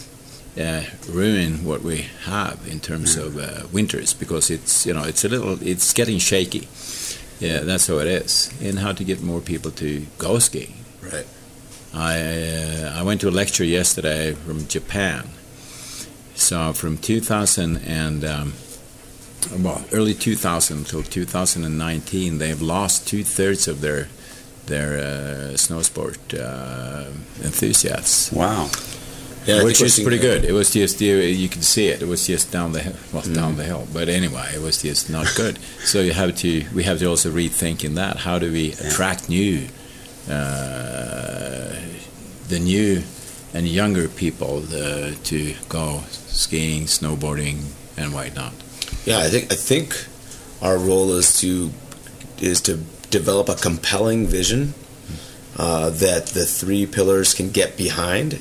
uh, 0.59 0.83
ruin 1.09 1.65
what 1.65 1.81
we 1.81 2.05
have 2.25 2.59
in 2.67 2.79
terms 2.79 3.17
of 3.17 3.37
uh, 3.37 3.67
winters 3.73 4.13
because 4.13 4.49
it's 4.49 4.85
you 4.85 4.93
know 4.93 5.03
it's 5.03 5.25
a 5.25 5.29
little 5.29 5.57
it's 5.61 5.93
getting 5.93 6.19
shaky. 6.19 6.67
Yeah, 7.39 7.59
that's 7.59 7.87
how 7.87 7.97
it 7.99 8.07
is. 8.07 8.53
And 8.61 8.79
how 8.79 8.93
to 8.93 9.03
get 9.03 9.21
more 9.21 9.41
people 9.41 9.71
to 9.71 10.05
go 10.17 10.39
skiing. 10.39 10.73
Right. 11.01 11.27
I 11.93 12.19
uh, 12.19 12.99
I 12.99 13.03
went 13.03 13.21
to 13.21 13.29
a 13.29 13.31
lecture 13.31 13.63
yesterday 13.63 14.33
from 14.33 14.67
Japan. 14.67 15.29
So 16.35 16.73
from 16.73 16.97
2000 16.97 17.77
and 17.77 18.25
um, 18.25 18.53
well, 19.59 19.85
early 19.91 20.13
2000 20.13 20.77
until 20.77 21.03
2019, 21.03 22.37
they've 22.39 22.61
lost 22.61 23.07
two 23.07 23.23
thirds 23.23 23.67
of 23.67 23.81
their 23.81 24.07
their 24.65 24.97
uh, 24.97 25.57
snow 25.57 25.81
sport 25.81 26.33
uh, 26.33 27.05
enthusiasts. 27.43 28.31
Wow. 28.31 28.69
Yeah, 29.45 29.63
which 29.63 29.81
is 29.81 29.99
pretty 29.99 30.17
good. 30.17 30.43
It 30.43 30.53
was 30.53 30.71
just 30.71 30.99
you, 31.01 31.17
you 31.17 31.47
could 31.49 31.63
see 31.63 31.87
it. 31.87 32.01
It 32.01 32.07
was 32.07 32.25
just 32.25 32.51
down 32.51 32.71
the 32.71 32.79
hill, 32.81 32.95
well, 33.13 33.23
Mm. 33.23 33.35
down 33.35 33.57
the 33.57 33.63
hill. 33.63 33.87
But 33.93 34.09
anyway, 34.09 34.49
it 34.55 34.61
was 34.61 34.81
just 34.81 35.09
not 35.09 35.31
good. 35.41 35.59
so 35.83 36.01
you 36.01 36.13
have 36.13 36.35
to 36.37 36.65
we 36.73 36.83
have 36.83 36.99
to 36.99 37.05
also 37.05 37.31
rethink 37.31 37.83
in 37.83 37.95
that. 37.95 38.17
How 38.17 38.39
do 38.39 38.51
we 38.51 38.71
attract 38.73 39.29
new, 39.29 39.67
uh, 40.27 41.75
the 42.47 42.59
new 42.59 43.03
and 43.53 43.67
younger 43.67 44.07
people 44.07 44.63
uh, 44.73 45.11
to 45.23 45.53
go 45.69 46.01
skiing, 46.09 46.83
snowboarding, 46.85 47.57
and 47.97 48.13
whatnot? 48.13 48.53
Yeah, 49.05 49.19
I 49.19 49.29
think 49.29 49.51
I 49.51 49.55
think 49.55 50.05
our 50.61 50.77
role 50.77 51.13
is 51.13 51.39
to 51.41 51.71
is 52.39 52.61
to 52.61 52.77
develop 53.11 53.47
a 53.49 53.55
compelling 53.55 54.25
vision 54.27 54.73
uh, 55.57 55.89
that 55.89 56.27
the 56.27 56.45
three 56.45 56.85
pillars 56.85 57.33
can 57.33 57.49
get 57.51 57.77
behind, 57.77 58.33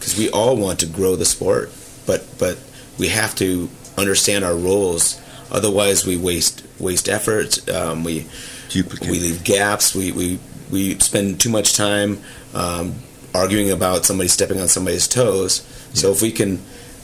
because 0.00 0.18
we 0.18 0.28
all 0.30 0.56
want 0.56 0.80
to 0.80 0.86
grow 0.86 1.14
the 1.14 1.24
sport, 1.24 1.70
but 2.06 2.24
but 2.38 2.58
we 2.98 3.08
have 3.08 3.34
to 3.36 3.68
understand 3.96 4.44
our 4.44 4.56
roles. 4.56 5.20
Otherwise, 5.52 6.04
we 6.06 6.16
waste 6.16 6.64
waste 6.80 7.08
effort. 7.08 7.68
Um, 7.70 8.02
we 8.02 8.26
Duplicate. 8.70 9.10
we 9.10 9.20
leave 9.20 9.44
gaps. 9.44 9.94
We 9.94 10.10
we 10.10 10.38
we 10.72 10.98
spend 10.98 11.38
too 11.40 11.50
much 11.50 11.76
time 11.76 12.18
um, 12.54 12.94
arguing 13.34 13.70
about 13.70 14.04
somebody 14.04 14.28
stepping 14.28 14.60
on 14.60 14.66
somebody's 14.68 15.06
toes. 15.06 15.62
So 15.94 16.10
if 16.12 16.22
we 16.22 16.30
can, 16.32 16.54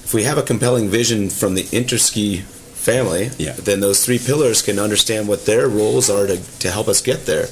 if 0.04 0.14
we 0.14 0.22
have 0.24 0.38
a 0.38 0.42
compelling 0.42 0.88
vision 0.88 1.28
from 1.30 1.54
the 1.54 1.64
interski 1.64 2.42
family, 2.42 3.30
Yeah. 3.38 3.52
then 3.54 3.80
those 3.80 4.04
three 4.04 4.18
pillars 4.18 4.62
can 4.62 4.78
understand 4.78 5.26
what 5.26 5.44
their 5.44 5.68
roles 5.68 6.08
are 6.08 6.26
to, 6.28 6.58
to 6.60 6.70
help 6.70 6.86
us 6.86 7.00
get 7.02 7.26
there. 7.26 7.48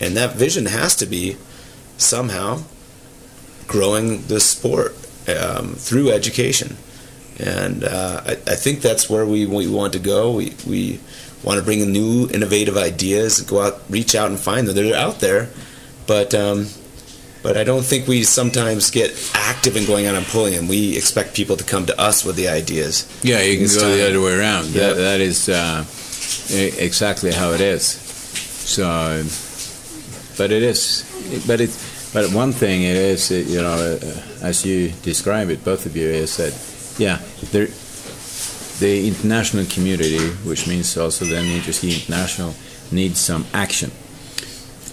And 0.00 0.16
that 0.16 0.36
vision 0.36 0.64
has 0.66 0.96
to 0.96 1.06
be 1.06 1.36
somehow 1.98 2.62
growing 3.70 4.26
the 4.26 4.40
sport 4.40 4.92
um, 5.28 5.74
through 5.74 6.10
education. 6.10 6.76
And 7.38 7.84
uh, 7.84 8.20
I, 8.26 8.32
I 8.32 8.56
think 8.56 8.80
that's 8.80 9.08
where 9.08 9.24
we, 9.24 9.46
we 9.46 9.68
want 9.68 9.92
to 9.92 10.00
go. 10.00 10.32
We, 10.32 10.54
we 10.66 10.98
want 11.44 11.58
to 11.58 11.64
bring 11.64 11.78
in 11.80 11.92
new, 11.92 12.28
innovative 12.28 12.76
ideas, 12.76 13.40
go 13.42 13.62
out, 13.62 13.80
reach 13.88 14.16
out 14.16 14.28
and 14.28 14.38
find 14.38 14.66
them. 14.66 14.74
They're 14.74 14.96
out 14.96 15.20
there, 15.20 15.48
but 16.08 16.34
um, 16.34 16.66
but 17.42 17.56
I 17.56 17.64
don't 17.64 17.84
think 17.84 18.08
we 18.08 18.24
sometimes 18.24 18.90
get 18.90 19.10
active 19.34 19.76
in 19.76 19.86
going 19.86 20.06
out 20.06 20.16
and 20.16 20.26
pulling 20.26 20.54
them. 20.54 20.68
We 20.68 20.96
expect 20.96 21.34
people 21.34 21.56
to 21.56 21.64
come 21.64 21.86
to 21.86 21.98
us 21.98 22.24
with 22.24 22.36
the 22.36 22.48
ideas. 22.48 23.08
Yeah, 23.22 23.40
you 23.40 23.54
can 23.54 23.64
It's 23.64 23.78
go 23.78 23.88
the 23.88 24.06
other 24.08 24.20
way 24.20 24.34
around. 24.34 24.66
Yeah. 24.66 24.88
That, 24.88 24.94
that 24.94 25.20
is 25.20 25.48
uh, 25.48 25.84
exactly 26.50 27.32
how 27.32 27.52
it 27.52 27.60
is. 27.60 27.84
So, 27.86 29.24
but 30.36 30.50
it 30.52 30.62
is, 30.62 31.04
but 31.46 31.60
it, 31.62 31.70
but 32.12 32.32
one 32.32 32.52
thing 32.52 32.82
it 32.82 32.96
is, 32.96 33.30
uh, 33.30 33.34
you 33.34 33.60
know, 33.60 33.74
uh, 33.74 34.44
as 34.44 34.64
you 34.64 34.92
describe 35.02 35.50
it, 35.50 35.64
both 35.64 35.86
of 35.86 35.96
you, 35.96 36.06
is 36.06 36.36
that, 36.36 36.52
yeah, 36.98 37.18
there, 37.52 37.68
the 38.80 39.06
international 39.08 39.66
community, 39.66 40.28
which 40.44 40.66
means 40.66 40.96
also 40.96 41.24
then 41.24 41.44
Interski 41.44 42.00
International, 42.00 42.54
needs 42.90 43.20
some 43.20 43.46
action 43.52 43.90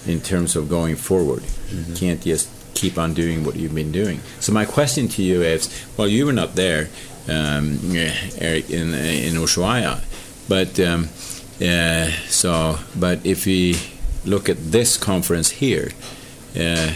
in 0.06 0.20
terms 0.20 0.56
of 0.56 0.68
going 0.68 0.96
forward. 0.96 1.42
You 1.72 1.94
can't 1.94 2.22
just 2.22 2.48
keep 2.74 2.98
on 2.98 3.14
doing 3.14 3.44
what 3.44 3.56
you've 3.56 3.74
been 3.74 3.92
doing. 3.92 4.20
So 4.40 4.52
my 4.52 4.64
question 4.64 5.08
to 5.08 5.22
you 5.22 5.42
is, 5.42 5.68
well, 5.96 6.06
you 6.06 6.26
were 6.26 6.32
not 6.32 6.54
there, 6.54 6.88
um, 7.28 7.78
Eric, 8.38 8.70
in 8.70 8.94
in 8.94 9.34
Ushuaia, 9.34 10.00
but 10.48 10.78
um, 10.80 11.08
uh, 11.60 12.10
so, 12.28 12.78
but 12.94 13.24
if 13.26 13.46
we 13.46 13.76
look 14.24 14.48
at 14.48 14.56
this 14.70 14.96
conference 14.96 15.50
here, 15.50 15.90
uh, 16.56 16.92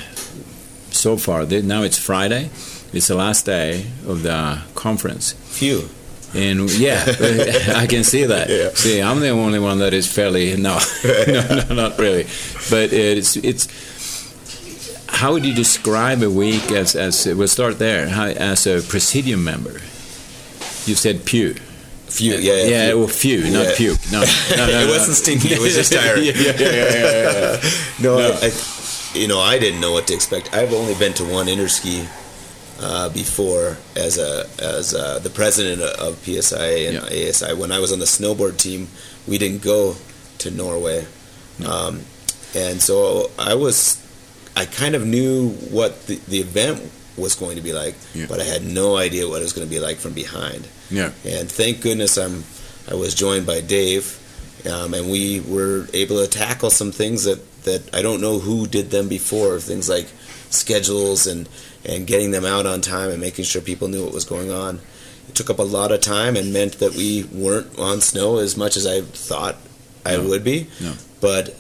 so 0.93 1.17
far, 1.17 1.45
now 1.45 1.83
it's 1.83 1.99
Friday. 1.99 2.51
It's 2.93 3.09
the 3.09 3.15
last 3.15 3.47
day 3.47 3.87
of 4.07 4.23
the 4.23 4.61
conference. 4.75 5.33
Few. 5.33 5.89
And 6.35 6.71
yeah, 6.79 7.05
I 7.77 7.87
can 7.87 8.05
see 8.05 8.25
that. 8.25 8.49
Yeah. 8.49 8.71
See, 8.75 9.01
I'm 9.03 9.21
the 9.21 9.31
only 9.31 9.59
one 9.59 9.79
that 9.81 9.93
is 9.93 10.07
fairly 10.11 10.57
no, 10.57 10.79
no, 11.05 11.65
no, 11.69 11.75
not 11.75 11.99
really. 11.99 12.25
But 12.71 12.93
it's 12.93 13.37
it's. 13.37 13.69
How 15.09 15.33
would 15.33 15.45
you 15.45 15.55
describe 15.55 16.23
a 16.23 16.31
week 16.31 16.71
as 16.73 16.97
as 16.97 17.27
we'll 17.27 17.49
start 17.49 17.79
there? 17.79 18.09
How, 18.09 18.27
as 18.27 18.67
a 18.67 18.81
presidium 18.83 19.45
member, 19.45 19.81
you 20.87 20.95
said 20.95 21.25
pew. 21.27 21.55
Few. 22.09 22.35
Yeah. 22.35 22.55
yeah, 22.55 22.65
yeah, 22.65 22.89
few. 22.89 22.99
well, 22.99 23.09
few, 23.09 23.51
not 23.51 23.67
Yeah. 23.67 23.75
pew. 23.77 23.95
No, 24.13 24.21
no, 24.57 24.67
no, 24.67 24.81
it 24.85 24.89
wasn't 24.89 25.17
stinky. 25.17 25.49
It 25.49 25.61
was 25.61 25.75
just 25.75 25.93
tired. 25.93 26.19
yeah, 26.19 26.33
yeah, 26.35 26.53
yeah, 26.59 26.71
yeah, 26.71 26.93
yeah, 26.93 27.33
yeah. 27.33 27.71
No, 28.01 28.19
No. 28.19 28.39
I, 28.43 28.47
I, 28.47 28.51
you 29.15 29.29
know, 29.29 29.41
I 29.41 29.59
didn't 29.59 29.81
know 29.81 29.93
what 29.93 30.07
to 30.09 30.15
expect. 30.15 30.55
I've 30.55 30.73
only 30.73 30.95
been 30.95 31.13
to 31.15 31.25
one 31.25 31.47
interski 31.47 32.07
uh, 32.81 33.09
before 33.11 33.77
as 33.95 34.19
a 34.19 34.47
as 34.61 34.95
uh 34.95 35.19
the 35.21 35.31
president 35.31 35.83
of 35.83 36.17
PSI 36.25 36.87
and 36.89 36.95
Yeah. 37.11 37.29
ASI. 37.31 37.55
When 37.55 37.71
I 37.73 37.79
was 37.79 37.93
on 37.93 37.99
the 37.99 38.07
snowboard 38.07 38.57
team, 38.59 38.89
we 39.29 39.39
didn't 39.39 39.63
go 39.63 39.97
to 40.39 40.51
Norway, 40.51 41.07
um, 41.65 42.01
and 42.55 42.81
so 42.83 43.31
I 43.39 43.55
was, 43.55 43.99
I 44.57 44.65
kind 44.65 44.95
of 44.97 45.07
knew 45.07 45.51
what 45.71 46.07
the, 46.07 46.17
the 46.27 46.39
event 46.41 46.83
was 47.17 47.35
going 47.37 47.57
to 47.57 47.63
be 47.63 47.73
like, 47.73 47.95
Yeah. 48.15 48.27
but 48.29 48.41
I 48.41 48.45
had 48.45 48.65
no 48.65 48.97
idea 48.97 49.29
what 49.29 49.41
it 49.41 49.45
was 49.45 49.53
going 49.53 49.67
to 49.69 49.71
be 49.71 49.79
like 49.79 49.99
from 49.99 50.15
behind. 50.15 50.67
Yeah. 50.91 51.13
And 51.25 51.49
thank 51.51 51.81
goodness 51.83 52.17
I'm 52.19 52.43
I 52.91 52.95
was 52.95 53.15
joined 53.15 53.47
by 53.47 53.61
Dave, 53.61 54.19
um, 54.69 54.93
and 54.95 55.09
we 55.11 55.39
were 55.41 55.87
able 55.95 56.19
to 56.21 56.27
tackle 56.27 56.71
some 56.71 56.91
things 56.91 57.25
that, 57.25 57.39
that 57.65 57.95
I 57.95 58.03
don't 58.03 58.21
know 58.21 58.39
who 58.39 58.67
did 58.67 58.91
them 58.91 59.09
before. 59.09 59.59
Things 59.61 59.89
like 59.89 60.09
schedules 60.51 61.27
and 61.27 61.49
and 61.85 62.07
getting 62.07 62.31
them 62.31 62.45
out 62.45 62.67
on 62.67 62.81
time 62.81 63.11
and 63.11 63.21
making 63.21 63.45
sure 63.45 63.61
people 63.63 63.89
knew 63.89 64.05
what 64.05 64.15
was 64.15 64.25
going 64.25 64.51
on. 64.51 64.81
It 65.29 65.35
took 65.35 65.51
up 65.51 65.59
a 65.59 65.63
lot 65.63 65.91
of 65.93 66.01
time 66.01 66.37
and 66.37 66.53
meant 66.53 66.79
that 66.79 66.95
we 66.95 67.25
weren't 67.33 67.79
on 67.79 68.01
snow 68.01 68.39
as 68.39 68.57
much 68.57 68.77
as 68.77 68.87
I 68.87 69.01
thought 69.03 69.57
I 70.05 70.17
No. 70.17 70.29
would 70.29 70.45
be. 70.45 70.69
No. 70.81 70.95
But 71.21 71.57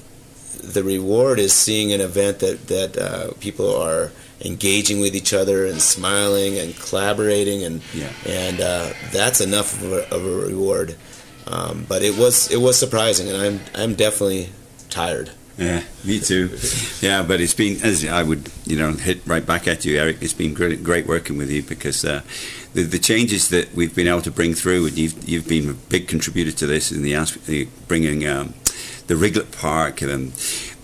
the 0.62 0.85
reward 0.85 1.38
is 1.40 1.52
seeing 1.52 1.92
an 1.92 2.00
event 2.00 2.38
that 2.40 2.66
that 2.68 2.97
uh, 2.97 3.32
people 3.40 3.75
are 3.75 4.12
engaging 4.44 5.00
with 5.00 5.14
each 5.14 5.32
other 5.32 5.64
and 5.66 5.80
smiling 5.80 6.59
and 6.59 6.76
collaborating 6.76 7.62
and 7.64 7.80
Yeah. 7.94 8.12
and 8.26 8.61
uh, 8.61 8.92
that's 9.12 9.40
enough 9.40 9.80
of 9.82 9.92
a, 9.92 10.14
of 10.14 10.25
a 10.25 10.37
reward. 10.47 10.97
Um, 11.47 11.87
but 11.88 12.02
it 12.02 12.16
was 12.16 12.50
it 12.50 12.59
was 12.61 12.78
surprising, 12.78 13.28
and 13.28 13.37
I'm 13.37 13.61
I'm 13.75 13.94
definitely 13.94 14.50
tired. 14.90 15.30
Yeah, 15.59 15.82
me 16.04 16.18
too. 16.18 16.50
Yeah, 17.00 17.23
but 17.23 17.40
it's 17.40 17.54
been 17.54 17.82
as 17.82 18.06
I 18.06 18.23
would, 18.23 18.50
you 18.64 18.76
know, 18.76 18.92
hit 18.92 19.26
right 19.26 19.44
back 19.44 19.68
at 19.68 19.85
you, 19.85 19.99
Eric. 19.99 20.18
It's 20.21 20.32
been 20.32 20.54
great, 20.54 20.82
great 20.82 21.06
working 21.06 21.37
with 21.37 21.50
you 21.50 21.62
because 21.62 22.04
uh, 22.04 22.23
the 22.73 22.85
the 22.85 22.99
changes 22.99 23.49
that 23.50 23.75
we've 23.75 23.94
been 23.94 24.09
able 24.09 24.23
to 24.23 24.30
bring 24.30 24.54
through, 24.54 24.87
and 24.87 24.97
you've 24.97 25.28
you've 25.28 25.49
been 25.49 25.68
a 25.68 25.75
big 25.75 26.09
contributor 26.09 26.52
to 26.52 26.66
this 26.66 26.90
in 26.90 27.02
the 27.02 27.14
aspect 27.14 27.68
bringing 27.87 28.26
um, 28.26 28.54
the 29.09 29.14
Riglet 29.14 29.52
Park 29.52 30.00
and 30.00 30.32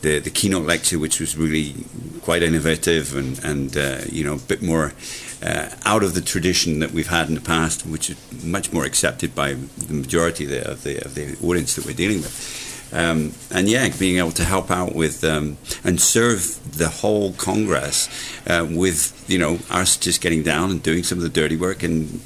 the 0.03 0.19
the 0.19 0.31
keynote 0.31 0.67
lecture, 0.67 0.99
which 0.99 1.19
was 1.19 1.37
really 1.37 1.75
quite 2.21 2.43
innovative 2.43 3.17
and 3.17 3.43
and 3.43 3.77
uh, 3.77 4.01
you 4.11 4.23
know 4.25 4.35
a 4.35 4.39
bit 4.39 4.63
more. 4.63 4.93
Uh, 5.41 5.71
out 5.85 6.03
of 6.03 6.15
the 6.15 6.21
tradition 6.21 6.81
that 6.81 6.91
we've 6.91 7.07
had 7.07 7.29
in 7.29 7.37
the 7.37 7.41
past, 7.41 7.87
which 7.87 8.11
is 8.11 8.17
much 8.43 8.73
more 8.73 8.85
accepted 8.85 9.37
by 9.37 9.55
the 9.55 9.95
majority 9.95 10.43
of 10.43 10.51
the, 10.51 10.69
of 10.69 10.83
the, 10.83 10.97
of 11.05 11.15
the 11.15 11.37
audience 11.47 11.77
that 11.77 11.87
we're 11.87 11.95
dealing 11.95 12.17
with. 12.17 12.68
Um, 12.92 13.33
and 13.50 13.68
yeah, 13.68 13.88
being 13.99 14.18
able 14.18 14.30
to 14.33 14.45
help 14.45 14.71
out 14.71 14.95
with 14.95 15.23
um, 15.25 15.59
and 15.85 16.00
serve 16.00 16.59
the 16.76 16.88
whole 16.88 17.33
Congress 17.35 18.09
uh, 18.47 18.66
with 18.68 19.25
you 19.28 19.38
know 19.38 19.59
us 19.71 19.97
just 19.97 20.21
getting 20.21 20.42
down 20.42 20.71
and 20.71 20.83
doing 20.83 21.02
some 21.02 21.18
of 21.18 21.23
the 21.23 21.28
dirty 21.28 21.57
work 21.57 21.83
and 21.83 22.21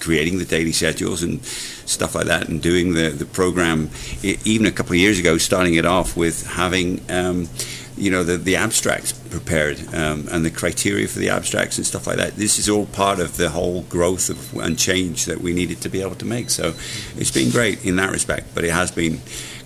creating 0.00 0.38
the 0.38 0.44
daily 0.44 0.72
schedules 0.72 1.22
and 1.22 1.44
stuff 1.44 2.14
like 2.14 2.26
that 2.26 2.48
and 2.48 2.62
doing 2.62 2.94
the 2.94 3.10
the 3.10 3.26
program. 3.26 3.90
Even 4.22 4.66
a 4.66 4.72
couple 4.72 4.92
of 4.92 4.98
years 4.98 5.18
ago 5.18 5.38
starting 5.38 5.74
it 5.74 5.86
off 5.86 6.16
with 6.16 6.46
having 6.46 7.00
um, 7.10 7.48
you 7.96 8.10
know 8.10 8.24
the 8.24 8.36
the 8.36 8.56
abstracts 8.56 9.12
prepared 9.12 9.78
um, 9.94 10.26
and 10.32 10.44
the 10.44 10.50
criteria 10.50 11.06
for 11.06 11.20
the 11.20 11.28
abstracts 11.28 11.76
and 11.76 11.86
stuff 11.86 12.06
like 12.08 12.16
that. 12.16 12.34
This 12.34 12.58
is 12.58 12.68
all 12.68 12.86
part 12.86 13.20
of 13.20 13.36
the 13.36 13.50
whole 13.50 13.82
growth 13.82 14.28
of, 14.28 14.54
and 14.56 14.76
change 14.76 15.26
that 15.26 15.40
we 15.40 15.52
needed 15.52 15.80
to 15.82 15.88
be 15.88 16.00
able 16.02 16.16
to 16.16 16.24
make. 16.24 16.50
So 16.50 16.74
it's 17.16 17.30
been 17.30 17.50
great 17.50 17.84
in 17.84 17.94
that 17.96 18.10
respect 18.10 18.48
but 18.54 18.64
it 18.64 18.72
has 18.72 18.90
been 18.90 19.20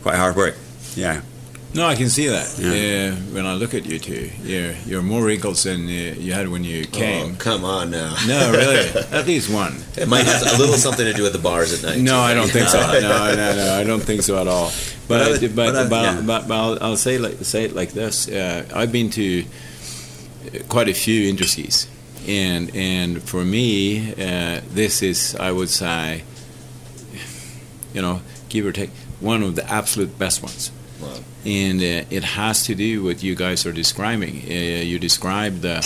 quite 0.04 0.16
hard 0.16 0.36
work 0.36 0.54
yeah 0.94 1.20
No, 1.74 1.88
I 1.90 1.96
can 1.96 2.08
see 2.08 2.28
that. 2.30 2.46
Yeah. 2.56 2.70
Uh, 2.70 3.34
when 3.34 3.46
I 3.50 3.54
look 3.58 3.74
at 3.74 3.82
you 3.84 3.98
two, 3.98 4.30
you're, 4.46 4.74
you're 4.86 5.02
more 5.02 5.24
wrinkles 5.26 5.64
than 5.64 5.80
uh, 5.90 6.14
you 6.24 6.30
had 6.32 6.46
when 6.54 6.62
you 6.62 6.86
came. 6.86 7.32
Oh, 7.34 7.36
come 7.48 7.64
on 7.64 7.90
now. 7.90 8.14
No, 8.30 8.38
really, 8.54 8.86
at 9.18 9.26
least 9.26 9.50
one. 9.50 9.74
It 9.98 10.06
might 10.06 10.22
have 10.24 10.42
a 10.54 10.56
little 10.62 10.76
something 10.78 11.04
to 11.04 11.12
do 11.12 11.24
with 11.26 11.32
the 11.32 11.42
bars 11.42 11.74
at 11.74 11.82
night. 11.82 11.98
No, 11.98 12.12
too. 12.14 12.30
I 12.30 12.32
don't 12.38 12.52
think 12.56 12.68
so. 12.68 12.78
No, 13.10 13.34
no, 13.34 13.48
no, 13.58 13.66
I 13.80 13.82
don't 13.82 14.04
think 14.08 14.22
so 14.22 14.38
at 14.40 14.46
all. 14.46 14.70
But 15.08 15.18
But 15.18 15.18
I 15.20 15.24
but 15.24 15.40
would- 15.42 15.56
but, 15.56 15.72
but 15.72 15.74
I- 15.74 15.88
but, 15.94 16.02
yeah. 16.04 16.22
but, 16.30 16.40
but 16.48 16.54
I'll, 16.62 16.76
I'll 16.84 16.96
say 17.06 17.18
like 17.18 17.36
say 17.42 17.64
it 17.66 17.74
like 17.74 17.90
this. 18.00 18.28
Uh, 18.28 18.62
I've 18.80 18.92
been 18.92 19.10
to 19.18 19.26
uh, 19.42 20.62
quite 20.74 20.88
a 20.88 20.94
few 20.94 21.18
interskis, 21.32 21.88
and 22.28 22.70
and 22.76 23.10
for 23.30 23.42
me, 23.44 24.12
uh, 24.14 24.60
this 24.78 25.02
is 25.02 25.34
I 25.34 25.50
would 25.50 25.70
say, 25.70 26.22
you 27.94 28.00
know, 28.02 28.20
give 28.48 28.64
or 28.64 28.70
take, 28.72 28.90
one 29.24 29.42
of 29.42 29.54
the 29.56 29.64
absolute 29.70 30.18
best 30.18 30.42
ones. 30.42 30.70
Wow. 31.00 31.18
And 31.46 31.80
uh, 31.80 32.16
it 32.16 32.24
has 32.24 32.64
to 32.66 32.74
do 32.74 33.04
what 33.04 33.22
you 33.22 33.34
guys 33.34 33.66
are 33.66 33.72
describing. 33.72 34.34
Uh, 34.48 34.82
you 34.90 34.98
describe 34.98 35.60
the, 35.60 35.76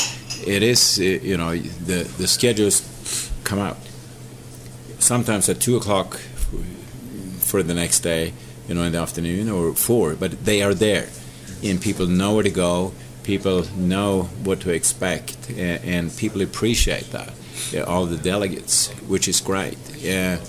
it 0.46 0.62
is, 0.62 0.98
uh, 0.98 1.02
you 1.02 1.36
know, 1.36 1.56
the 1.56 2.04
the 2.18 2.26
schedules 2.28 2.82
come 3.44 3.58
out 3.58 3.76
sometimes 4.98 5.48
at 5.48 5.60
two 5.60 5.76
o'clock 5.76 6.18
for 7.40 7.62
the 7.62 7.74
next 7.74 8.00
day, 8.00 8.32
you 8.68 8.74
know, 8.74 8.82
in 8.82 8.92
the 8.92 8.98
afternoon 8.98 9.48
or 9.48 9.74
four, 9.74 10.14
but 10.14 10.44
they 10.44 10.62
are 10.62 10.74
there, 10.74 11.08
and 11.64 11.80
people 11.80 12.06
know 12.06 12.34
where 12.34 12.44
to 12.44 12.50
go. 12.50 12.92
People 13.24 13.64
know 13.76 14.22
what 14.44 14.60
to 14.60 14.70
expect, 14.70 15.50
a- 15.50 15.80
and 15.84 16.14
people 16.16 16.40
appreciate 16.42 17.10
that. 17.12 17.32
All 17.86 18.06
the 18.06 18.16
delegates, 18.16 18.88
which 19.08 19.28
is 19.28 19.40
great. 19.40 19.78
Yeah. 19.96 20.38
Uh, 20.40 20.44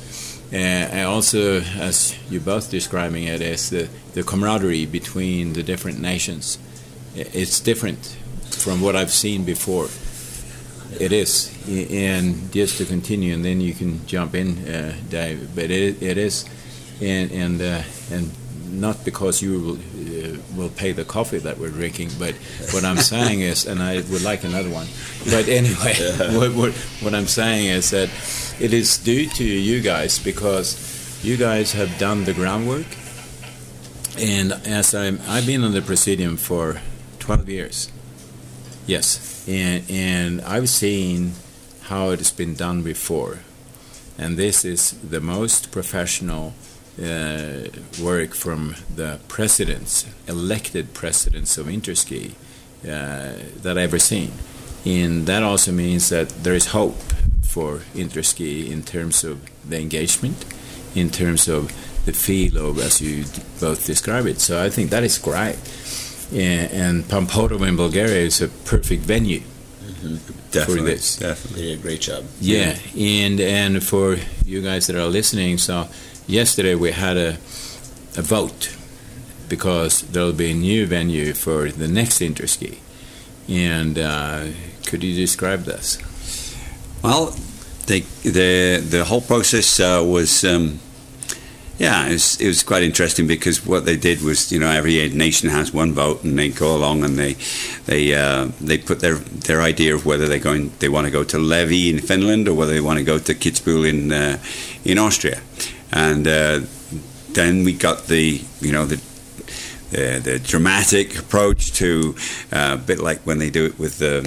and 0.51 1.07
also, 1.07 1.61
as 1.61 2.15
you 2.29 2.39
both 2.39 2.71
describing 2.71 3.25
it 3.25 3.41
it, 3.41 3.41
is 3.41 3.69
the, 3.69 3.87
the 4.13 4.23
camaraderie 4.23 4.85
between 4.85 5.53
the 5.53 5.63
different 5.63 5.99
nations. 5.99 6.57
It's 7.15 7.59
different 7.59 8.17
from 8.51 8.81
what 8.81 8.95
I've 8.95 9.11
seen 9.11 9.43
before. 9.43 9.87
It 10.99 11.11
is, 11.11 11.53
and 11.67 12.51
just 12.51 12.77
to 12.79 12.85
continue, 12.85 13.33
and 13.35 13.45
then 13.45 13.61
you 13.61 13.73
can 13.73 14.05
jump 14.07 14.33
in, 14.33 14.67
uh, 14.67 14.95
Dave. 15.07 15.53
But 15.53 15.69
it, 15.69 16.01
it 16.01 16.17
is, 16.17 16.45
and 16.99 17.31
and 17.31 17.61
uh, 17.61 17.83
and 18.11 18.31
not 18.71 19.05
because 19.05 19.41
you 19.41 19.79
will, 20.59 20.69
pay 20.69 20.91
the 20.91 21.05
coffee 21.05 21.39
that 21.39 21.57
we're 21.57 21.69
drinking, 21.69 22.09
but 22.19 22.35
what 22.71 22.83
I'm 22.83 22.97
saying 22.97 23.41
is, 23.41 23.65
and 23.65 23.81
I 23.81 23.95
would 24.11 24.21
like 24.21 24.43
another 24.43 24.69
one. 24.69 24.87
But 25.25 25.47
anyway, 25.47 25.95
what, 26.37 26.53
what 26.53 26.73
what 27.01 27.15
I'm 27.15 27.27
saying 27.27 27.67
is 27.67 27.89
that 27.91 28.09
it 28.59 28.73
is 28.73 28.97
due 28.97 29.27
to 29.29 29.43
you 29.43 29.81
guys 29.81 30.19
because 30.19 30.77
you 31.23 31.37
guys 31.37 31.71
have 31.73 31.97
done 31.97 32.25
the 32.25 32.33
groundwork, 32.33 32.87
and 34.17 34.53
as 34.65 34.93
I'm 34.93 35.19
I've 35.27 35.45
been 35.45 35.63
on 35.63 35.71
the 35.71 35.81
presidium 35.81 36.37
for 36.37 36.81
12 37.19 37.49
years. 37.49 37.91
Yes, 38.85 39.45
and 39.47 39.83
and 39.89 40.41
I've 40.41 40.69
seen 40.69 41.33
how 41.83 42.09
it 42.09 42.19
has 42.19 42.31
been 42.31 42.55
done 42.55 42.83
before, 42.83 43.39
and 44.17 44.37
this 44.37 44.65
is 44.65 44.91
the 45.01 45.21
most 45.21 45.71
professional 45.71 46.53
work 46.99 48.33
from 48.33 48.75
the 48.93 49.19
presidents, 49.27 50.05
elected 50.27 50.93
presidents 50.93 51.57
of 51.57 51.67
Interski, 51.67 52.33
uh, 52.83 53.33
that 53.61 53.71
I've 53.71 53.77
ever 53.77 53.99
seen, 53.99 54.31
and 54.85 55.25
that 55.27 55.43
also 55.43 55.71
means 55.71 56.09
that 56.09 56.29
there 56.43 56.53
is 56.53 56.67
hope 56.67 56.97
for 57.43 57.79
Interski 57.93 58.69
in 58.69 58.83
terms 58.83 59.23
of 59.23 59.41
the 59.67 59.79
engagement, 59.79 60.45
in 60.95 61.09
terms 61.09 61.47
of 61.47 61.71
the 62.05 62.13
feel 62.13 62.57
of 62.57 62.79
as 62.79 63.01
you 63.01 63.25
both 63.59 63.85
describe 63.85 64.25
it. 64.25 64.39
So 64.39 64.63
I 64.63 64.69
think 64.69 64.89
that 64.91 65.03
is 65.03 65.17
great. 65.17 65.57
And, 66.31 66.71
and 66.71 67.03
Pamporovo 67.05 67.67
in 67.67 67.75
Bulgaria 67.75 68.21
is 68.21 68.41
a 68.41 68.47
perfect 68.47 69.01
venue 69.03 69.41
Definitely, 70.51 70.91
this. 70.91 71.17
definitely. 71.17 71.73
A 71.73 71.77
great 71.77 72.01
job. 72.01 72.25
Yeah, 72.39 72.77
and 72.97 73.39
and 73.39 73.83
for 73.83 74.17
you 74.45 74.61
guys 74.61 74.87
that 74.87 74.95
are 74.95 75.07
listening, 75.07 75.57
so 75.57 75.87
yesterday 76.29 76.75
we 76.75 76.91
had 76.91 77.17
a 77.17 77.37
a 78.17 78.21
vote 78.21 78.75
because 79.47 80.01
there'll 80.01 80.33
be 80.33 80.51
a 80.51 80.53
new 80.53 80.85
venue 80.85 81.33
for 81.33 81.71
the 81.71 81.87
next 81.87 82.19
Interski, 82.19 82.77
and 83.47 83.97
uh, 83.97 84.45
could 84.85 85.03
you 85.03 85.15
describe 85.15 85.63
this? 85.63 85.97
Well, 87.03 87.35
they, 87.87 88.01
the 88.23 88.79
the 88.79 89.05
whole 89.05 89.21
process 89.21 89.79
uh, 89.79 90.03
was, 90.05 90.43
um, 90.43 90.79
yeah, 91.79 92.07
it 92.07 92.13
was, 92.13 92.39
it 92.39 92.47
was 92.47 92.61
quite 92.61 92.83
interesting 92.83 93.25
because 93.25 93.65
what 93.65 93.85
they 93.85 93.97
did 93.97 94.21
was, 94.21 94.51
you 94.51 94.59
know, 94.59 94.69
every 94.69 95.09
nation 95.09 95.49
has 95.49 95.73
one 95.73 95.93
vote, 95.93 96.23
and 96.23 96.37
they 96.37 96.49
go 96.49 96.75
along 96.75 97.03
and 97.03 97.17
they 97.17 97.35
they 97.85 98.13
uh, 98.13 98.49
they 98.61 98.77
put 98.77 98.99
their 98.99 99.15
their 99.15 99.61
idea 99.61 99.95
of 99.95 100.05
whether 100.05 100.27
they're 100.27 100.39
going 100.39 100.71
they 100.79 100.89
want 100.89 101.05
to 101.05 101.11
go 101.11 101.23
to 101.23 101.39
Levi 101.39 101.89
in 101.89 101.99
Finland 101.99 102.47
or 102.47 102.53
whether 102.53 102.73
they 102.73 102.81
want 102.81 102.99
to 102.99 103.05
go 103.05 103.17
to 103.17 103.33
Kitzbühel 103.33 103.89
in 103.89 104.11
uh, 104.11 104.37
in 104.83 104.99
Austria, 104.99 105.41
and 105.91 106.27
uh, 106.27 106.61
then 107.31 107.63
we 107.63 107.73
got 107.73 108.07
the 108.07 108.41
you 108.61 108.71
know 108.71 108.85
the 108.85 109.01
the, 109.91 110.19
the 110.23 110.39
dramatic 110.39 111.17
approach 111.17 111.73
to 111.73 112.15
uh, 112.51 112.77
a 112.79 112.81
bit 112.81 112.99
like 112.99 113.19
when 113.21 113.39
they 113.39 113.49
do 113.49 113.65
it 113.65 113.79
with 113.79 113.97
the, 113.97 114.21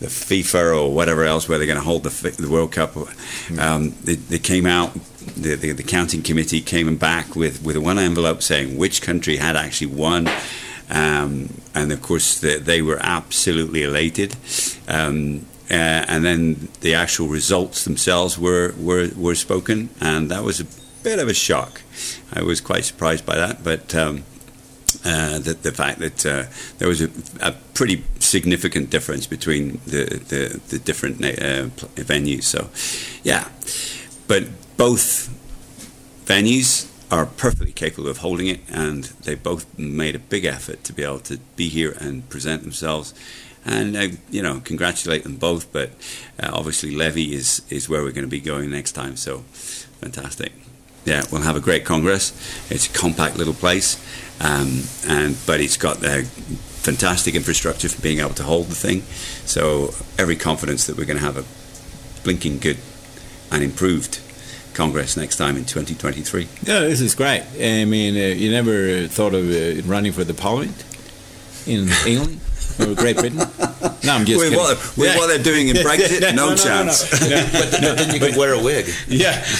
the 0.00 0.06
FIFA 0.06 0.82
or 0.82 0.94
whatever 0.94 1.24
else, 1.24 1.48
where 1.48 1.58
they're 1.58 1.66
going 1.66 1.78
to 1.78 1.84
hold 1.84 2.04
the, 2.04 2.30
the 2.30 2.48
World 2.48 2.72
Cup. 2.72 2.96
Um, 3.58 3.94
they, 4.04 4.14
they 4.14 4.38
came 4.38 4.66
out, 4.66 4.92
the, 5.34 5.54
the, 5.54 5.72
the 5.72 5.82
counting 5.82 6.22
committee 6.22 6.60
came 6.60 6.94
back 6.96 7.34
with, 7.34 7.62
with 7.64 7.76
one 7.78 7.98
envelope 7.98 8.42
saying 8.42 8.76
which 8.76 9.02
country 9.02 9.36
had 9.36 9.56
actually 9.56 9.88
won. 9.88 10.28
Um, 10.90 11.54
and 11.74 11.92
of 11.92 12.02
course, 12.02 12.40
the, 12.40 12.58
they 12.58 12.82
were 12.82 12.98
absolutely 13.00 13.82
elated. 13.82 14.36
Um, 14.86 15.46
uh, 15.70 16.04
and 16.08 16.24
then 16.24 16.68
the 16.80 16.94
actual 16.94 17.28
results 17.28 17.84
themselves 17.84 18.38
were, 18.38 18.74
were, 18.78 19.10
were 19.16 19.34
spoken, 19.34 19.90
and 20.00 20.30
that 20.30 20.42
was 20.42 20.60
a 20.60 20.66
bit 21.02 21.18
of 21.18 21.28
a 21.28 21.34
shock. 21.34 21.82
I 22.32 22.42
was 22.42 22.60
quite 22.60 22.84
surprised 22.84 23.24
by 23.24 23.36
that, 23.36 23.64
but 23.64 23.94
um, 23.94 24.24
uh, 25.04 25.38
the, 25.38 25.54
the 25.54 25.72
fact 25.72 25.98
that 26.00 26.26
uh, 26.26 26.44
there 26.78 26.88
was 26.88 27.02
a, 27.02 27.10
a 27.40 27.52
pretty 27.74 28.04
significant 28.18 28.90
difference 28.90 29.26
between 29.26 29.80
the, 29.86 30.04
the, 30.28 30.60
the 30.68 30.78
different 30.78 31.22
uh, 31.24 31.68
venues. 32.02 32.44
So, 32.44 32.68
yeah, 33.22 33.48
but 34.26 34.44
both 34.76 35.28
venues 36.24 36.90
are 37.10 37.26
perfectly 37.26 37.72
capable 37.72 38.08
of 38.08 38.18
holding 38.18 38.48
it, 38.48 38.60
and 38.70 39.04
they 39.24 39.34
both 39.34 39.78
made 39.78 40.14
a 40.14 40.18
big 40.18 40.44
effort 40.44 40.84
to 40.84 40.92
be 40.92 41.02
able 41.02 41.20
to 41.20 41.38
be 41.56 41.68
here 41.68 41.94
and 41.98 42.28
present 42.28 42.62
themselves. 42.62 43.14
And 43.64 43.96
uh, 43.96 44.08
you 44.30 44.42
know, 44.42 44.60
congratulate 44.60 45.24
them 45.24 45.36
both. 45.36 45.72
But 45.72 45.90
uh, 46.40 46.50
obviously, 46.52 46.94
Levi 46.94 47.34
is 47.34 47.62
is 47.70 47.88
where 47.88 48.02
we're 48.02 48.12
going 48.12 48.24
to 48.24 48.30
be 48.30 48.40
going 48.40 48.70
next 48.70 48.92
time. 48.92 49.16
So, 49.16 49.38
fantastic. 50.00 50.52
Yeah, 51.08 51.22
we'll 51.32 51.40
have 51.40 51.56
a 51.56 51.60
great 51.60 51.86
congress. 51.86 52.32
It's 52.70 52.86
a 52.86 52.90
compact 52.90 53.38
little 53.38 53.54
place, 53.54 53.96
um, 54.40 54.82
and 55.08 55.38
but 55.46 55.58
it's 55.58 55.78
got 55.78 56.00
the 56.00 56.24
fantastic 56.84 57.34
infrastructure 57.34 57.88
for 57.88 58.02
being 58.02 58.18
able 58.18 58.34
to 58.34 58.42
hold 58.42 58.66
the 58.66 58.74
thing. 58.74 59.00
So 59.46 59.94
every 60.18 60.36
confidence 60.36 60.86
that 60.86 60.98
we're 60.98 61.06
going 61.06 61.18
to 61.18 61.24
have 61.24 61.38
a 61.38 61.44
blinking 62.24 62.58
good 62.58 62.76
and 63.50 63.62
improved 63.64 64.20
congress 64.74 65.16
next 65.16 65.36
time 65.36 65.56
in 65.56 65.64
2023. 65.64 66.46
Yeah, 66.64 66.80
this 66.80 67.00
is 67.00 67.14
great. 67.14 67.42
I 67.58 67.86
mean, 67.86 68.14
uh, 68.14 68.34
you 68.34 68.50
never 68.50 69.08
thought 69.08 69.32
of 69.32 69.50
uh, 69.50 69.82
running 69.88 70.12
for 70.12 70.24
the 70.24 70.34
parliament 70.34 70.84
in 71.66 71.88
England 72.06 72.40
or 72.80 72.94
Great 72.94 73.16
Britain? 73.16 73.38
No, 73.38 74.12
I'm 74.14 74.24
just 74.24 74.38
with 74.38 74.50
kidding. 74.50 74.58
what, 74.58 74.76
with 74.96 75.08
Yeah. 75.08 75.16
what 75.16 75.26
they're 75.28 75.42
doing 75.42 75.68
in 75.68 75.76
Brexit, 75.86 76.20
no, 76.20 76.30
no, 76.30 76.44
no, 76.46 76.50
no, 76.50 76.56
chance. 76.56 77.20
no. 77.20 77.26
Yeah. 77.28 77.48
But 77.52 77.70
then, 77.72 77.96
then 77.96 78.14
you 78.14 78.20
could 78.20 78.36
wear 78.36 78.54
a 78.54 78.62
wig. 78.62 78.86
Yeah. 79.08 79.42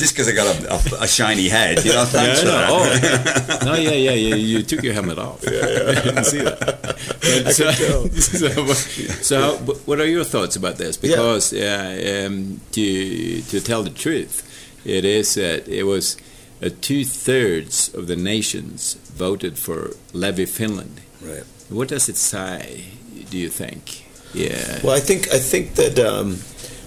Just 0.00 0.14
because 0.14 0.28
I 0.28 0.32
got 0.32 0.46
a, 0.64 0.72
a, 1.00 1.02
a 1.04 1.08
shiny 1.08 1.48
head, 1.48 1.84
you 1.84 1.90
know. 1.92 1.98
Yeah, 2.00 2.04
Thanks 2.06 2.40
I 2.40 2.42
for 2.42 2.48
know. 2.48 2.84
that. 2.84 3.58
Oh, 3.62 3.64
no, 3.66 3.74
yeah, 3.74 3.90
yeah, 3.90 4.12
yeah. 4.12 4.34
You 4.34 4.62
took 4.62 4.82
your 4.82 4.94
helmet 4.94 5.18
off. 5.18 5.42
Yeah, 5.44 5.50
yeah. 5.52 5.90
I 5.90 5.94
didn't 6.02 6.24
see 6.24 6.38
that. 6.38 6.58
But, 6.64 7.52
so, 7.54 7.70
so, 8.08 8.62
what- 8.64 8.76
so, 8.76 9.56
wh- 9.58 9.88
what 9.88 10.00
are 10.00 10.06
your 10.06 10.24
thoughts 10.24 10.56
about 10.56 10.76
this? 10.76 10.96
Because 10.96 11.52
uh, 11.52 12.24
um, 12.26 12.60
to 12.72 13.42
to 13.42 13.60
tell 13.60 13.82
the 13.82 13.90
truth, 13.90 14.42
it 14.84 15.04
is 15.04 15.34
that 15.34 15.68
it 15.68 15.82
was 15.84 16.16
uh, 16.62 16.70
two 16.80 17.04
thirds 17.04 17.92
of 17.94 18.06
the 18.06 18.16
nations 18.16 18.96
voted 19.20 19.58
for 19.58 19.90
Levi 20.12 20.46
Finland. 20.46 21.00
Right. 21.20 21.44
What 21.68 21.88
does 21.88 22.08
it 22.08 22.16
say? 22.16 22.84
Do 23.30 23.36
you 23.36 23.50
think? 23.50 24.06
Yeah. 24.32 24.80
Well, 24.82 24.96
I 24.96 25.00
think 25.00 25.28
I 25.28 25.38
think 25.38 25.74
that 25.74 25.98
um, 25.98 26.38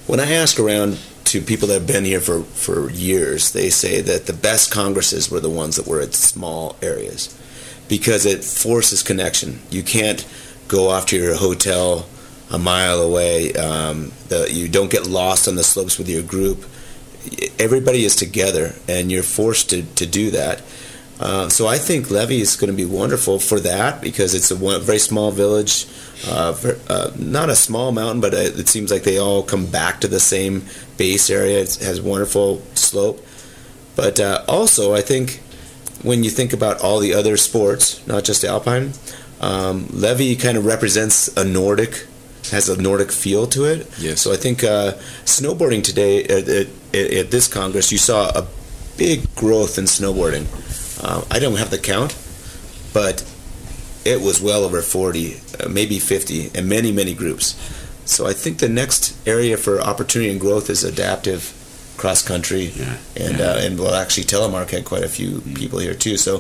when 0.08 0.20
I 0.20 0.32
ask 0.42 0.60
around 0.60 0.98
to 1.26 1.42
people 1.42 1.68
that 1.68 1.80
have 1.80 1.88
been 1.88 2.06
here 2.06 2.20
for, 2.20 2.42
for 2.44 2.90
years, 2.92 3.52
they 3.52 3.70
say 3.70 4.02
that 4.02 4.26
the 4.26 4.34
best 4.34 4.72
congresses 4.72 5.32
were 5.32 5.40
the 5.40 5.50
ones 5.50 5.76
that 5.76 5.88
were 5.88 6.02
at 6.02 6.14
small 6.14 6.76
areas 6.82 7.30
because 7.88 8.26
it 8.26 8.44
forces 8.44 9.04
connection. 9.04 9.60
You 9.70 9.84
can't 9.84 10.28
go 10.68 10.90
off 10.90 11.06
to 11.08 11.18
your 11.18 11.36
hotel 11.36 12.06
a 12.52 12.58
mile 12.58 13.02
away. 13.02 13.54
Um, 13.54 14.12
the, 14.30 14.48
you 14.52 14.68
don't 14.70 14.92
get 14.92 15.08
lost 15.08 15.48
on 15.48 15.56
the 15.56 15.64
slopes 15.64 15.98
with 15.98 16.10
your 16.10 16.24
group. 16.24 16.66
Everybody 17.58 18.06
is 18.06 18.16
together, 18.16 18.76
and 18.88 19.12
you're 19.12 19.24
forced 19.24 19.70
to, 19.70 19.84
to 19.84 20.06
do 20.06 20.32
that. 20.32 20.62
Uh, 21.20 21.48
so 21.48 21.68
I 21.68 21.78
think 21.78 22.10
Levi 22.10 22.36
is 22.36 22.56
going 22.56 22.72
to 22.72 22.76
be 22.76 22.86
wonderful 22.86 23.40
for 23.40 23.60
that 23.60 24.02
because 24.02 24.34
it's 24.34 24.52
a 24.52 24.56
one, 24.56 24.82
very 24.82 25.00
small 25.00 25.32
village, 25.32 25.88
uh, 26.28 26.52
ver- 26.54 26.80
uh, 26.90 27.12
not 27.16 27.50
a 27.50 27.56
small 27.56 27.92
mountain, 27.92 28.20
but 28.20 28.34
it, 28.34 28.60
it 28.60 28.68
seems 28.68 28.92
like 28.92 29.04
they 29.04 29.20
all 29.20 29.44
come 29.44 29.66
back 29.68 30.02
to 30.02 30.08
the 30.08 30.20
same 30.20 30.66
base 30.98 31.30
area. 31.30 31.60
It 31.60 31.76
has 31.76 32.02
wonderful 32.02 32.62
slope, 32.74 33.24
but 33.96 34.20
uh, 34.20 34.44
also 34.48 34.94
I 34.94 35.02
think 35.02 35.42
when 36.02 36.24
you 36.24 36.30
think 36.30 36.52
about 36.52 36.82
all 36.82 37.00
the 37.00 37.14
other 37.14 37.38
sports, 37.38 38.06
not 38.08 38.24
just 38.24 38.44
alpine, 38.44 38.94
um, 39.40 39.88
Levi 39.92 40.42
kind 40.42 40.58
of 40.58 40.66
represents 40.66 41.30
a 41.38 41.44
Nordic, 41.44 42.08
has 42.52 42.70
a 42.70 42.82
Nordic 42.82 43.12
feel 43.12 43.48
to 43.48 43.66
it. 43.66 43.88
Yes. 44.00 44.22
So 44.22 44.34
I 44.34 44.36
think 44.36 44.64
uh, 44.64 44.94
snowboarding 45.26 45.84
today 45.84 46.24
at, 46.24 46.48
at, 46.50 46.68
at 46.94 47.32
this 47.32 47.48
Congress, 47.48 47.92
you 47.92 47.98
saw 47.98 48.30
a 48.30 48.48
big 48.98 49.34
growth 49.36 49.78
in 49.78 49.86
snowboarding. 49.86 50.46
Uh, 51.02 51.24
I 51.32 51.40
don't 51.40 51.58
have 51.58 51.70
the 51.72 51.78
count, 51.78 52.16
but 52.94 53.24
it 54.06 54.22
was 54.22 54.42
well 54.42 54.64
over 54.64 54.82
40, 54.82 55.40
uh, 55.64 55.70
maybe 55.70 56.00
50, 56.00 56.52
and 56.56 56.68
many, 56.68 56.92
many 56.92 57.14
groups. 57.14 57.56
So 58.06 58.28
I 58.28 58.34
think 58.34 58.60
the 58.60 58.70
next 58.70 59.16
area 59.26 59.56
for 59.58 59.80
opportunity 59.82 60.30
and 60.32 60.40
growth 60.40 60.70
is 60.70 60.84
adaptive 60.84 61.54
cross 61.98 62.22
country, 62.22 62.72
Yeah. 62.76 62.98
and 63.16 63.40
Yeah. 63.40 63.52
Uh, 63.52 63.58
and 63.60 63.80
well, 63.80 63.94
actually, 63.96 64.26
Telemark 64.26 64.72
had 64.72 64.84
quite 64.86 65.04
a 65.04 65.10
few 65.10 65.42
people 65.56 65.80
here 65.80 65.94
too. 65.96 66.18
So 66.18 66.38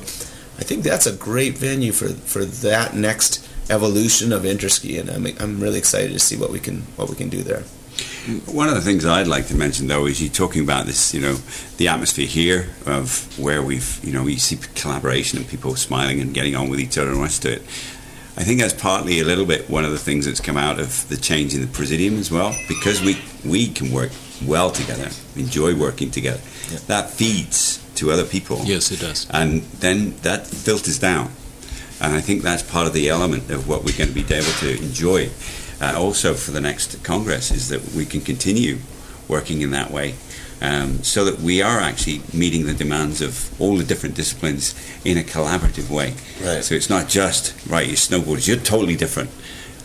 I 0.59 0.63
think 0.63 0.83
that's 0.83 1.05
a 1.05 1.13
great 1.13 1.57
venue 1.57 1.91
for 1.93 2.09
for 2.09 2.43
that 2.45 2.95
next 2.95 3.39
evolution 3.69 4.33
of 4.33 4.43
interski, 4.43 4.99
and 4.99 5.09
I'm 5.09 5.25
I'm 5.39 5.59
really 5.61 5.79
excited 5.79 6.11
to 6.11 6.19
see 6.19 6.35
what 6.35 6.51
we 6.51 6.59
can 6.59 6.83
what 6.97 7.09
we 7.09 7.15
can 7.15 7.29
do 7.29 7.43
there. 7.43 7.63
One 8.45 8.69
of 8.69 8.75
the 8.75 8.81
things 8.81 9.05
I'd 9.05 9.27
like 9.27 9.47
to 9.47 9.55
mention, 9.55 9.87
though, 9.87 10.05
is 10.05 10.21
you're 10.21 10.31
talking 10.31 10.63
about 10.63 10.85
this, 10.85 11.13
you 11.13 11.19
know, 11.19 11.33
the 11.77 11.89
atmosphere 11.89 12.25
here 12.25 12.69
of 12.85 13.37
where 13.37 13.61
we've, 13.61 13.99
you 14.03 14.13
know, 14.13 14.23
we 14.23 14.37
see 14.37 14.57
collaboration 14.75 15.39
and 15.39 15.47
people 15.47 15.75
smiling 15.75 16.21
and 16.21 16.33
getting 16.33 16.55
on 16.55 16.69
with 16.69 16.79
each 16.79 16.97
other 16.97 17.09
and 17.09 17.17
the 17.17 17.21
rest 17.23 17.43
of 17.43 17.51
it. 17.51 17.61
I 18.35 18.43
think 18.43 18.61
that's 18.61 18.73
partly 18.73 19.19
a 19.19 19.25
little 19.25 19.45
bit 19.45 19.69
one 19.69 19.83
of 19.83 19.91
the 19.91 19.97
things 19.97 20.25
that's 20.25 20.39
come 20.39 20.57
out 20.57 20.79
of 20.79 21.07
the 21.09 21.17
change 21.17 21.53
in 21.53 21.61
the 21.61 21.67
presidium 21.67 22.17
as 22.17 22.31
well, 22.31 22.55
because 22.67 23.01
we 23.01 23.17
we 23.45 23.67
can 23.67 23.91
work 23.91 24.11
well 24.45 24.71
together, 24.71 25.09
enjoy 25.35 25.75
working 25.75 26.09
together. 26.09 26.41
Yeah. 26.71 26.79
That 26.87 27.09
feeds 27.09 27.79
to 27.95 28.09
other 28.09 28.25
people, 28.25 28.61
Yes, 28.63 28.89
it 28.91 29.01
does. 29.01 29.27
and 29.31 29.61
then 29.81 30.15
that 30.21 30.47
filters 30.47 30.97
down. 30.97 31.29
And 32.01 32.13
I 32.15 32.21
think 32.21 32.41
that's 32.41 32.63
part 32.63 32.87
of 32.87 32.93
the 32.93 33.09
element 33.09 33.51
of 33.51 33.67
what 33.67 33.83
we're 33.83 33.95
going 33.97 34.09
to 34.11 34.15
be 34.15 34.33
able 34.33 34.51
to 34.61 34.77
enjoy 34.81 35.29
uh, 35.83 35.99
also 35.99 36.33
for 36.33 36.51
the 36.51 36.61
next 36.61 37.03
Congress 37.03 37.51
is 37.51 37.67
that 37.69 37.81
we 37.93 38.05
can 38.05 38.21
continue 38.21 38.77
working 39.27 39.61
in 39.61 39.71
that 39.71 39.91
way 39.91 40.15
um, 40.61 41.03
so 41.03 41.25
that 41.25 41.39
we 41.39 41.61
are 41.61 41.79
actually 41.79 42.21
meeting 42.33 42.65
the 42.65 42.73
demands 42.73 43.21
of 43.21 43.59
all 43.59 43.75
the 43.75 43.83
different 43.83 44.15
disciplines 44.15 44.73
in 45.03 45.17
a 45.17 45.23
collaborative 45.23 45.89
way. 45.89 46.13
Right. 46.41 46.63
So 46.63 46.73
it's 46.75 46.89
not 46.89 47.09
just, 47.09 47.53
right, 47.67 47.85
you're 47.85 47.97
snowboarders, 47.97 48.47
you're 48.47 48.57
totally 48.57 48.95
different. 48.95 49.29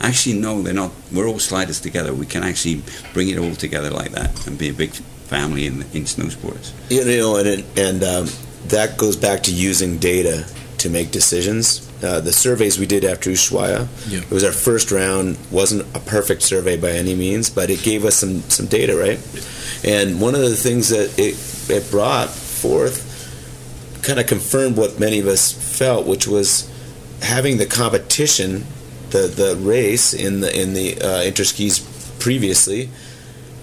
Actually, 0.01 0.39
no, 0.39 0.63
they're 0.63 0.73
not. 0.73 0.93
We're 1.13 1.27
all 1.27 1.41
sliders 1.41 1.81
together. 1.81 2.15
We 2.15 2.27
can 2.27 2.45
actually 2.45 2.83
bring 3.13 3.29
it 3.31 3.39
all 3.39 3.57
together 3.57 3.91
like 3.91 4.13
that 4.13 4.47
and 4.47 4.57
be 4.57 4.69
a 4.69 4.73
big 4.73 4.91
family 4.91 5.67
in, 5.67 5.83
in 5.93 6.07
snow 6.07 6.29
sports. 6.29 6.73
You 6.89 7.05
know, 7.05 7.37
and 7.37 7.49
it, 7.49 7.65
and 7.77 8.05
um, 8.05 8.29
that 8.69 8.97
goes 8.97 9.17
back 9.17 9.43
to 9.45 9.53
using 9.53 9.99
data 9.99 10.47
to 10.79 10.89
make 10.91 11.11
decisions. 11.11 11.87
Uh, 12.03 12.21
the 12.21 12.33
surveys 12.33 12.79
we 12.79 12.87
did 12.87 13.05
after 13.05 13.31
Ushuaia, 13.31 13.89
Yeah. 14.09 14.21
it 14.21 14.31
was 14.31 14.45
our 14.45 14.53
first 14.53 14.91
round. 14.91 15.37
wasn't 15.51 15.83
a 15.95 15.99
perfect 16.01 16.43
survey 16.43 16.77
by 16.77 16.91
any 16.93 17.15
means, 17.15 17.51
but 17.51 17.71
it 17.71 17.83
gave 17.83 18.05
us 18.05 18.17
some 18.17 18.43
some 18.49 18.67
data, 18.67 18.97
right? 18.97 19.19
And 19.85 20.21
one 20.21 20.35
of 20.35 20.41
the 20.43 20.57
things 20.57 20.89
that 20.91 21.19
it 21.19 21.37
it 21.69 21.91
brought 21.91 22.31
forth 22.31 23.05
kind 24.03 24.19
of 24.21 24.27
confirmed 24.27 24.77
what 24.77 24.99
many 25.01 25.19
of 25.19 25.27
us 25.27 25.53
felt, 25.53 26.07
which 26.07 26.27
was 26.29 26.69
having 27.23 27.59
the 27.59 27.67
competition, 27.67 28.65
the 29.11 29.27
the 29.27 29.57
race 29.57 30.15
in 30.15 30.41
the 30.41 30.51
in 30.63 30.75
the 30.75 30.97
uh, 31.01 31.23
interskis 31.25 31.81
previously. 32.21 32.89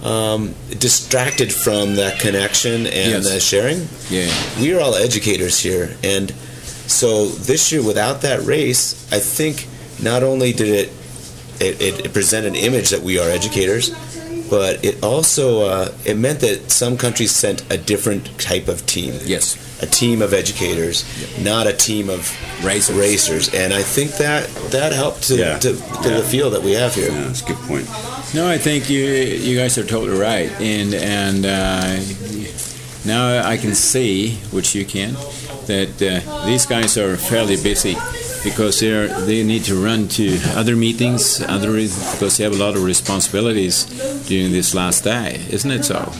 Um, 0.04 0.54
distracted 0.78 1.50
from 1.52 1.96
that 1.96 2.20
connection 2.20 2.86
and 2.86 3.24
Yes. 3.24 3.24
the 3.24 3.40
sharing, 3.40 3.88
Yeah. 4.10 4.30
we 4.60 4.72
are 4.74 4.78
all 4.80 4.94
educators 4.94 5.58
here, 5.60 5.96
and 6.04 6.32
so 6.86 7.26
this 7.26 7.70
year, 7.72 7.82
without 7.82 8.22
that 8.22 8.42
race, 8.44 8.94
I 9.12 9.18
think 9.18 9.66
not 10.02 10.22
only 10.22 10.52
did 10.52 10.68
it 10.68 10.92
it, 11.58 11.80
it, 11.80 12.06
it 12.06 12.12
present 12.12 12.46
an 12.46 12.54
image 12.54 12.90
that 12.90 13.00
we 13.00 13.18
are 13.18 13.30
educators, 13.30 13.88
but 14.50 14.84
it 14.84 15.02
also 15.02 15.62
uh, 15.66 15.92
it 16.04 16.16
meant 16.16 16.40
that 16.40 16.70
some 16.70 16.96
countries 16.98 17.30
sent 17.30 17.64
a 17.72 17.78
different 17.78 18.38
type 18.38 18.68
of 18.68 18.84
team, 18.86 19.14
Yes. 19.24 19.56
a 19.82 19.86
team 19.86 20.20
of 20.22 20.34
educators, 20.34 21.04
not 21.42 21.66
a 21.66 21.72
team 21.72 22.10
of 22.10 22.30
Racers. 22.62 22.94
racers, 22.96 23.54
and 23.54 23.72
I 23.72 23.82
think 23.82 24.12
that 24.18 24.48
that 24.70 24.92
helped 24.92 25.22
to, 25.28 25.36
Yeah. 25.36 25.58
to, 25.58 25.72
to 25.72 26.08
Yeah. 26.10 26.16
the 26.18 26.22
field 26.22 26.52
that 26.52 26.62
we 26.62 26.72
have 26.72 26.94
here. 26.94 27.10
Yeah, 27.10 27.24
that's 27.28 27.40
a 27.42 27.46
good 27.46 27.56
point. 27.66 27.88
No, 28.34 28.46
I 28.46 28.58
think 28.58 28.90
you 28.90 29.02
you 29.02 29.56
guys 29.58 29.78
are 29.78 29.84
totally 29.86 30.18
right, 30.18 30.50
and 30.60 30.92
and 30.94 31.46
uh, 31.46 31.96
now 33.04 33.48
I 33.48 33.56
can 33.56 33.74
see, 33.74 34.36
which 34.50 34.74
you 34.74 34.84
can, 34.84 35.14
that 35.66 36.02
uh, 36.02 36.46
these 36.46 36.66
guys 36.66 36.96
are 36.96 37.16
fairly 37.16 37.56
busy 37.56 37.96
because 38.44 38.78
they 38.80 38.92
are 38.92 39.08
they 39.26 39.42
need 39.42 39.64
to 39.64 39.74
run 39.74 40.08
to 40.08 40.38
other 40.54 40.76
meetings, 40.76 41.42
other 41.42 41.70
reasons, 41.70 42.12
because 42.12 42.36
they 42.36 42.44
have 42.44 42.54
a 42.54 42.56
lot 42.56 42.76
of 42.76 42.84
responsibilities 42.84 43.84
during 44.28 44.52
this 44.52 44.74
last 44.74 45.04
day, 45.04 45.40
isn't 45.50 45.70
it 45.70 45.84
so? 45.84 46.12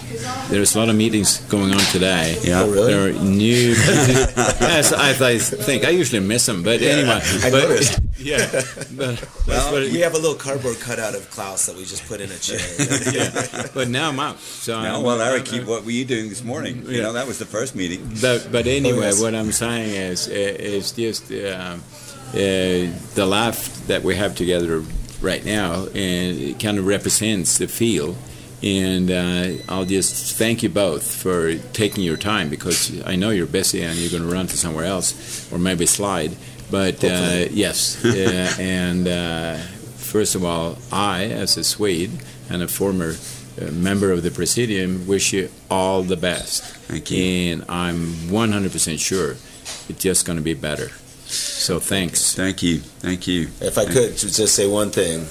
There's 0.49 0.75
a 0.75 0.79
lot 0.79 0.89
of 0.89 0.97
meetings 0.97 1.41
going 1.49 1.73
on 1.73 1.81
today. 1.93 2.39
Yeah. 2.43 2.63
Oh, 2.63 2.71
really? 2.71 2.93
There 2.93 3.09
are 3.09 3.25
new. 3.25 3.69
yes, 3.77 4.93
I, 4.93 5.11
I 5.11 5.39
think 5.39 5.85
I 5.85 5.91
usually 5.91 6.21
miss 6.21 6.47
them, 6.47 6.63
but 6.63 6.83
anyway. 6.83 7.21
I 7.43 7.51
but, 7.51 7.69
noticed. 7.69 8.01
Yeah, 8.19 8.49
but, 8.97 9.29
Well, 9.47 9.71
but, 9.73 9.83
we 9.93 10.01
have 10.01 10.15
a 10.15 10.19
little 10.19 10.35
cardboard 10.35 10.79
cutout 10.81 11.15
of 11.15 11.31
Klaus 11.31 11.67
that 11.67 11.77
we 11.77 11.85
just 11.85 12.07
put 12.07 12.21
in 12.21 12.31
a 12.31 12.39
chair. 12.39 12.59
yeah, 13.13 13.67
but 13.75 13.89
now 13.89 14.09
I'm 14.09 14.19
out. 14.21 14.39
So 14.41 14.81
No, 14.81 14.89
I'm- 14.95 15.03
well, 15.03 15.21
Eric, 15.21 15.53
you- 15.53 15.67
what 15.67 15.85
were 15.85 15.91
you 15.91 16.05
doing 16.05 16.29
this 16.29 16.43
morning? 16.43 16.85
You 16.87 17.03
know, 17.03 17.13
that 17.13 17.27
was 17.27 17.39
the 17.39 17.45
first 17.45 17.75
meeting. 17.75 18.09
But, 18.21 18.49
but 18.51 18.67
anyway, 18.67 19.07
yes. 19.07 19.21
what 19.21 19.35
I'm 19.35 19.53
saying 19.53 19.95
is, 19.95 20.29
is 20.29 20.93
just 20.93 21.31
uh, 21.31 21.77
uh, 21.77 21.79
the 22.33 23.27
laugh 23.27 23.87
that 23.87 24.03
we 24.03 24.15
have 24.17 24.35
together 24.35 24.83
right 25.21 25.45
now, 25.45 25.87
and 25.87 26.39
it 26.39 26.59
kind 26.61 26.79
of 26.79 26.87
represents 26.87 27.59
the 27.59 27.69
feel. 27.69 28.17
And 28.63 29.11
uh, 29.11 29.63
I'll 29.69 29.85
just 29.85 30.37
thank 30.37 30.63
you 30.63 30.71
both 30.71 31.05
for 31.15 31.57
taking 31.75 32.03
your 32.03 32.17
time 32.17 32.49
because 32.49 33.07
I 33.07 33.15
know 33.15 33.29
you're 33.31 33.47
busy 33.47 33.83
and 33.83 33.97
you're 33.99 34.11
going 34.11 34.23
to 34.29 34.35
run 34.35 34.47
to 34.47 34.57
somewhere 34.57 34.87
else 34.87 35.53
or 35.53 35.59
maybe 35.59 35.85
slide. 35.85 36.35
But 36.71 37.03
uh, 37.05 37.47
yes, 37.51 38.05
uh, 38.05 38.55
and 38.61 39.07
uh, 39.07 39.57
first 39.97 40.35
of 40.35 40.45
all, 40.45 40.79
I, 40.93 41.25
as 41.25 41.57
a 41.57 41.65
Swede 41.65 42.11
and 42.51 42.63
a 42.63 42.69
former 42.69 43.15
uh, 43.61 43.71
member 43.73 44.11
of 44.13 44.23
the 44.23 44.31
Presidium, 44.31 45.07
wish 45.07 45.33
you 45.33 45.49
all 45.71 46.03
the 46.03 46.17
best. 46.17 46.63
Thank 46.89 47.11
you. 47.11 47.23
And 47.23 47.65
I'm 47.69 48.07
100% 48.29 48.99
sure 48.99 49.33
it's 49.89 49.99
just 50.03 50.27
going 50.27 50.39
to 50.39 50.43
be 50.45 50.55
better. 50.55 50.89
So 51.27 51.81
thanks. 51.81 52.35
Thank 52.35 52.63
you. 52.63 52.79
Thank 52.79 53.27
you. 53.27 53.49
If 53.61 53.79
I 53.79 53.85
could 53.85 54.17
ju- 54.17 54.29
just 54.31 54.55
say 54.55 54.69
one 54.69 54.91
thing, 54.91 55.27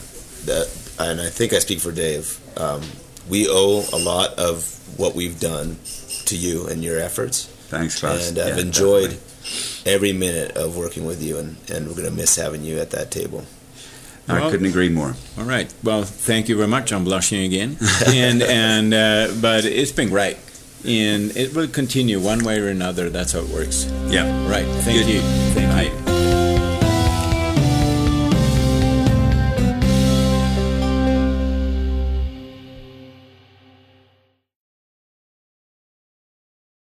that, 0.45 0.67
and 0.99 1.21
I 1.21 1.29
think 1.29 1.53
I 1.53 1.59
speak 1.59 1.79
for 1.79 1.91
Dave, 1.91 2.39
um, 2.57 2.81
we 3.29 3.47
owe 3.49 3.85
a 3.93 3.97
lot 3.97 4.37
of 4.37 4.65
what 4.97 5.15
we've 5.15 5.39
done 5.39 5.77
to 6.25 6.35
you 6.35 6.67
and 6.67 6.83
your 6.83 6.99
efforts, 6.99 7.45
Thanks, 7.69 7.99
Klaus. 7.99 8.29
and 8.29 8.37
I've 8.39 8.55
Yeah, 8.57 8.61
enjoyed 8.63 9.11
definitely. 9.11 9.31
Every 9.85 10.13
minute 10.13 10.55
of 10.57 10.75
working 10.77 11.05
with 11.05 11.21
you, 11.23 11.37
and, 11.37 11.55
and 11.69 11.87
we're 11.87 11.93
going 11.95 12.09
to 12.09 12.15
miss 12.15 12.35
having 12.35 12.63
you 12.63 12.79
at 12.79 12.91
that 12.91 13.11
table. 13.11 13.43
I 14.27 14.39
Well- 14.39 14.49
couldn't 14.51 14.65
agree 14.65 14.89
more. 14.89 15.15
All 15.37 15.43
right. 15.45 15.71
Well, 15.83 16.03
thank 16.03 16.49
you 16.49 16.55
very 16.55 16.67
much. 16.67 16.91
I'm 16.91 17.03
blushing 17.03 17.43
again. 17.43 17.77
and 18.07 18.41
and 18.41 18.93
uh, 18.93 19.27
but 19.39 19.65
it's 19.65 19.91
been 19.91 20.09
great, 20.09 20.37
and 20.83 21.35
it 21.37 21.53
will 21.55 21.67
continue 21.67 22.19
one 22.19 22.43
way 22.43 22.59
or 22.59 22.67
another. 22.69 23.09
That's 23.09 23.33
how 23.33 23.39
it 23.39 23.49
works. 23.49 23.85
Yeah. 24.07 24.25
Right. 24.49 24.65
Thank 24.83 25.05
Good. 25.05 25.13
you. 25.13 25.21
Thank 25.53 25.71
Right. 25.73 25.91
you. 25.99 26.04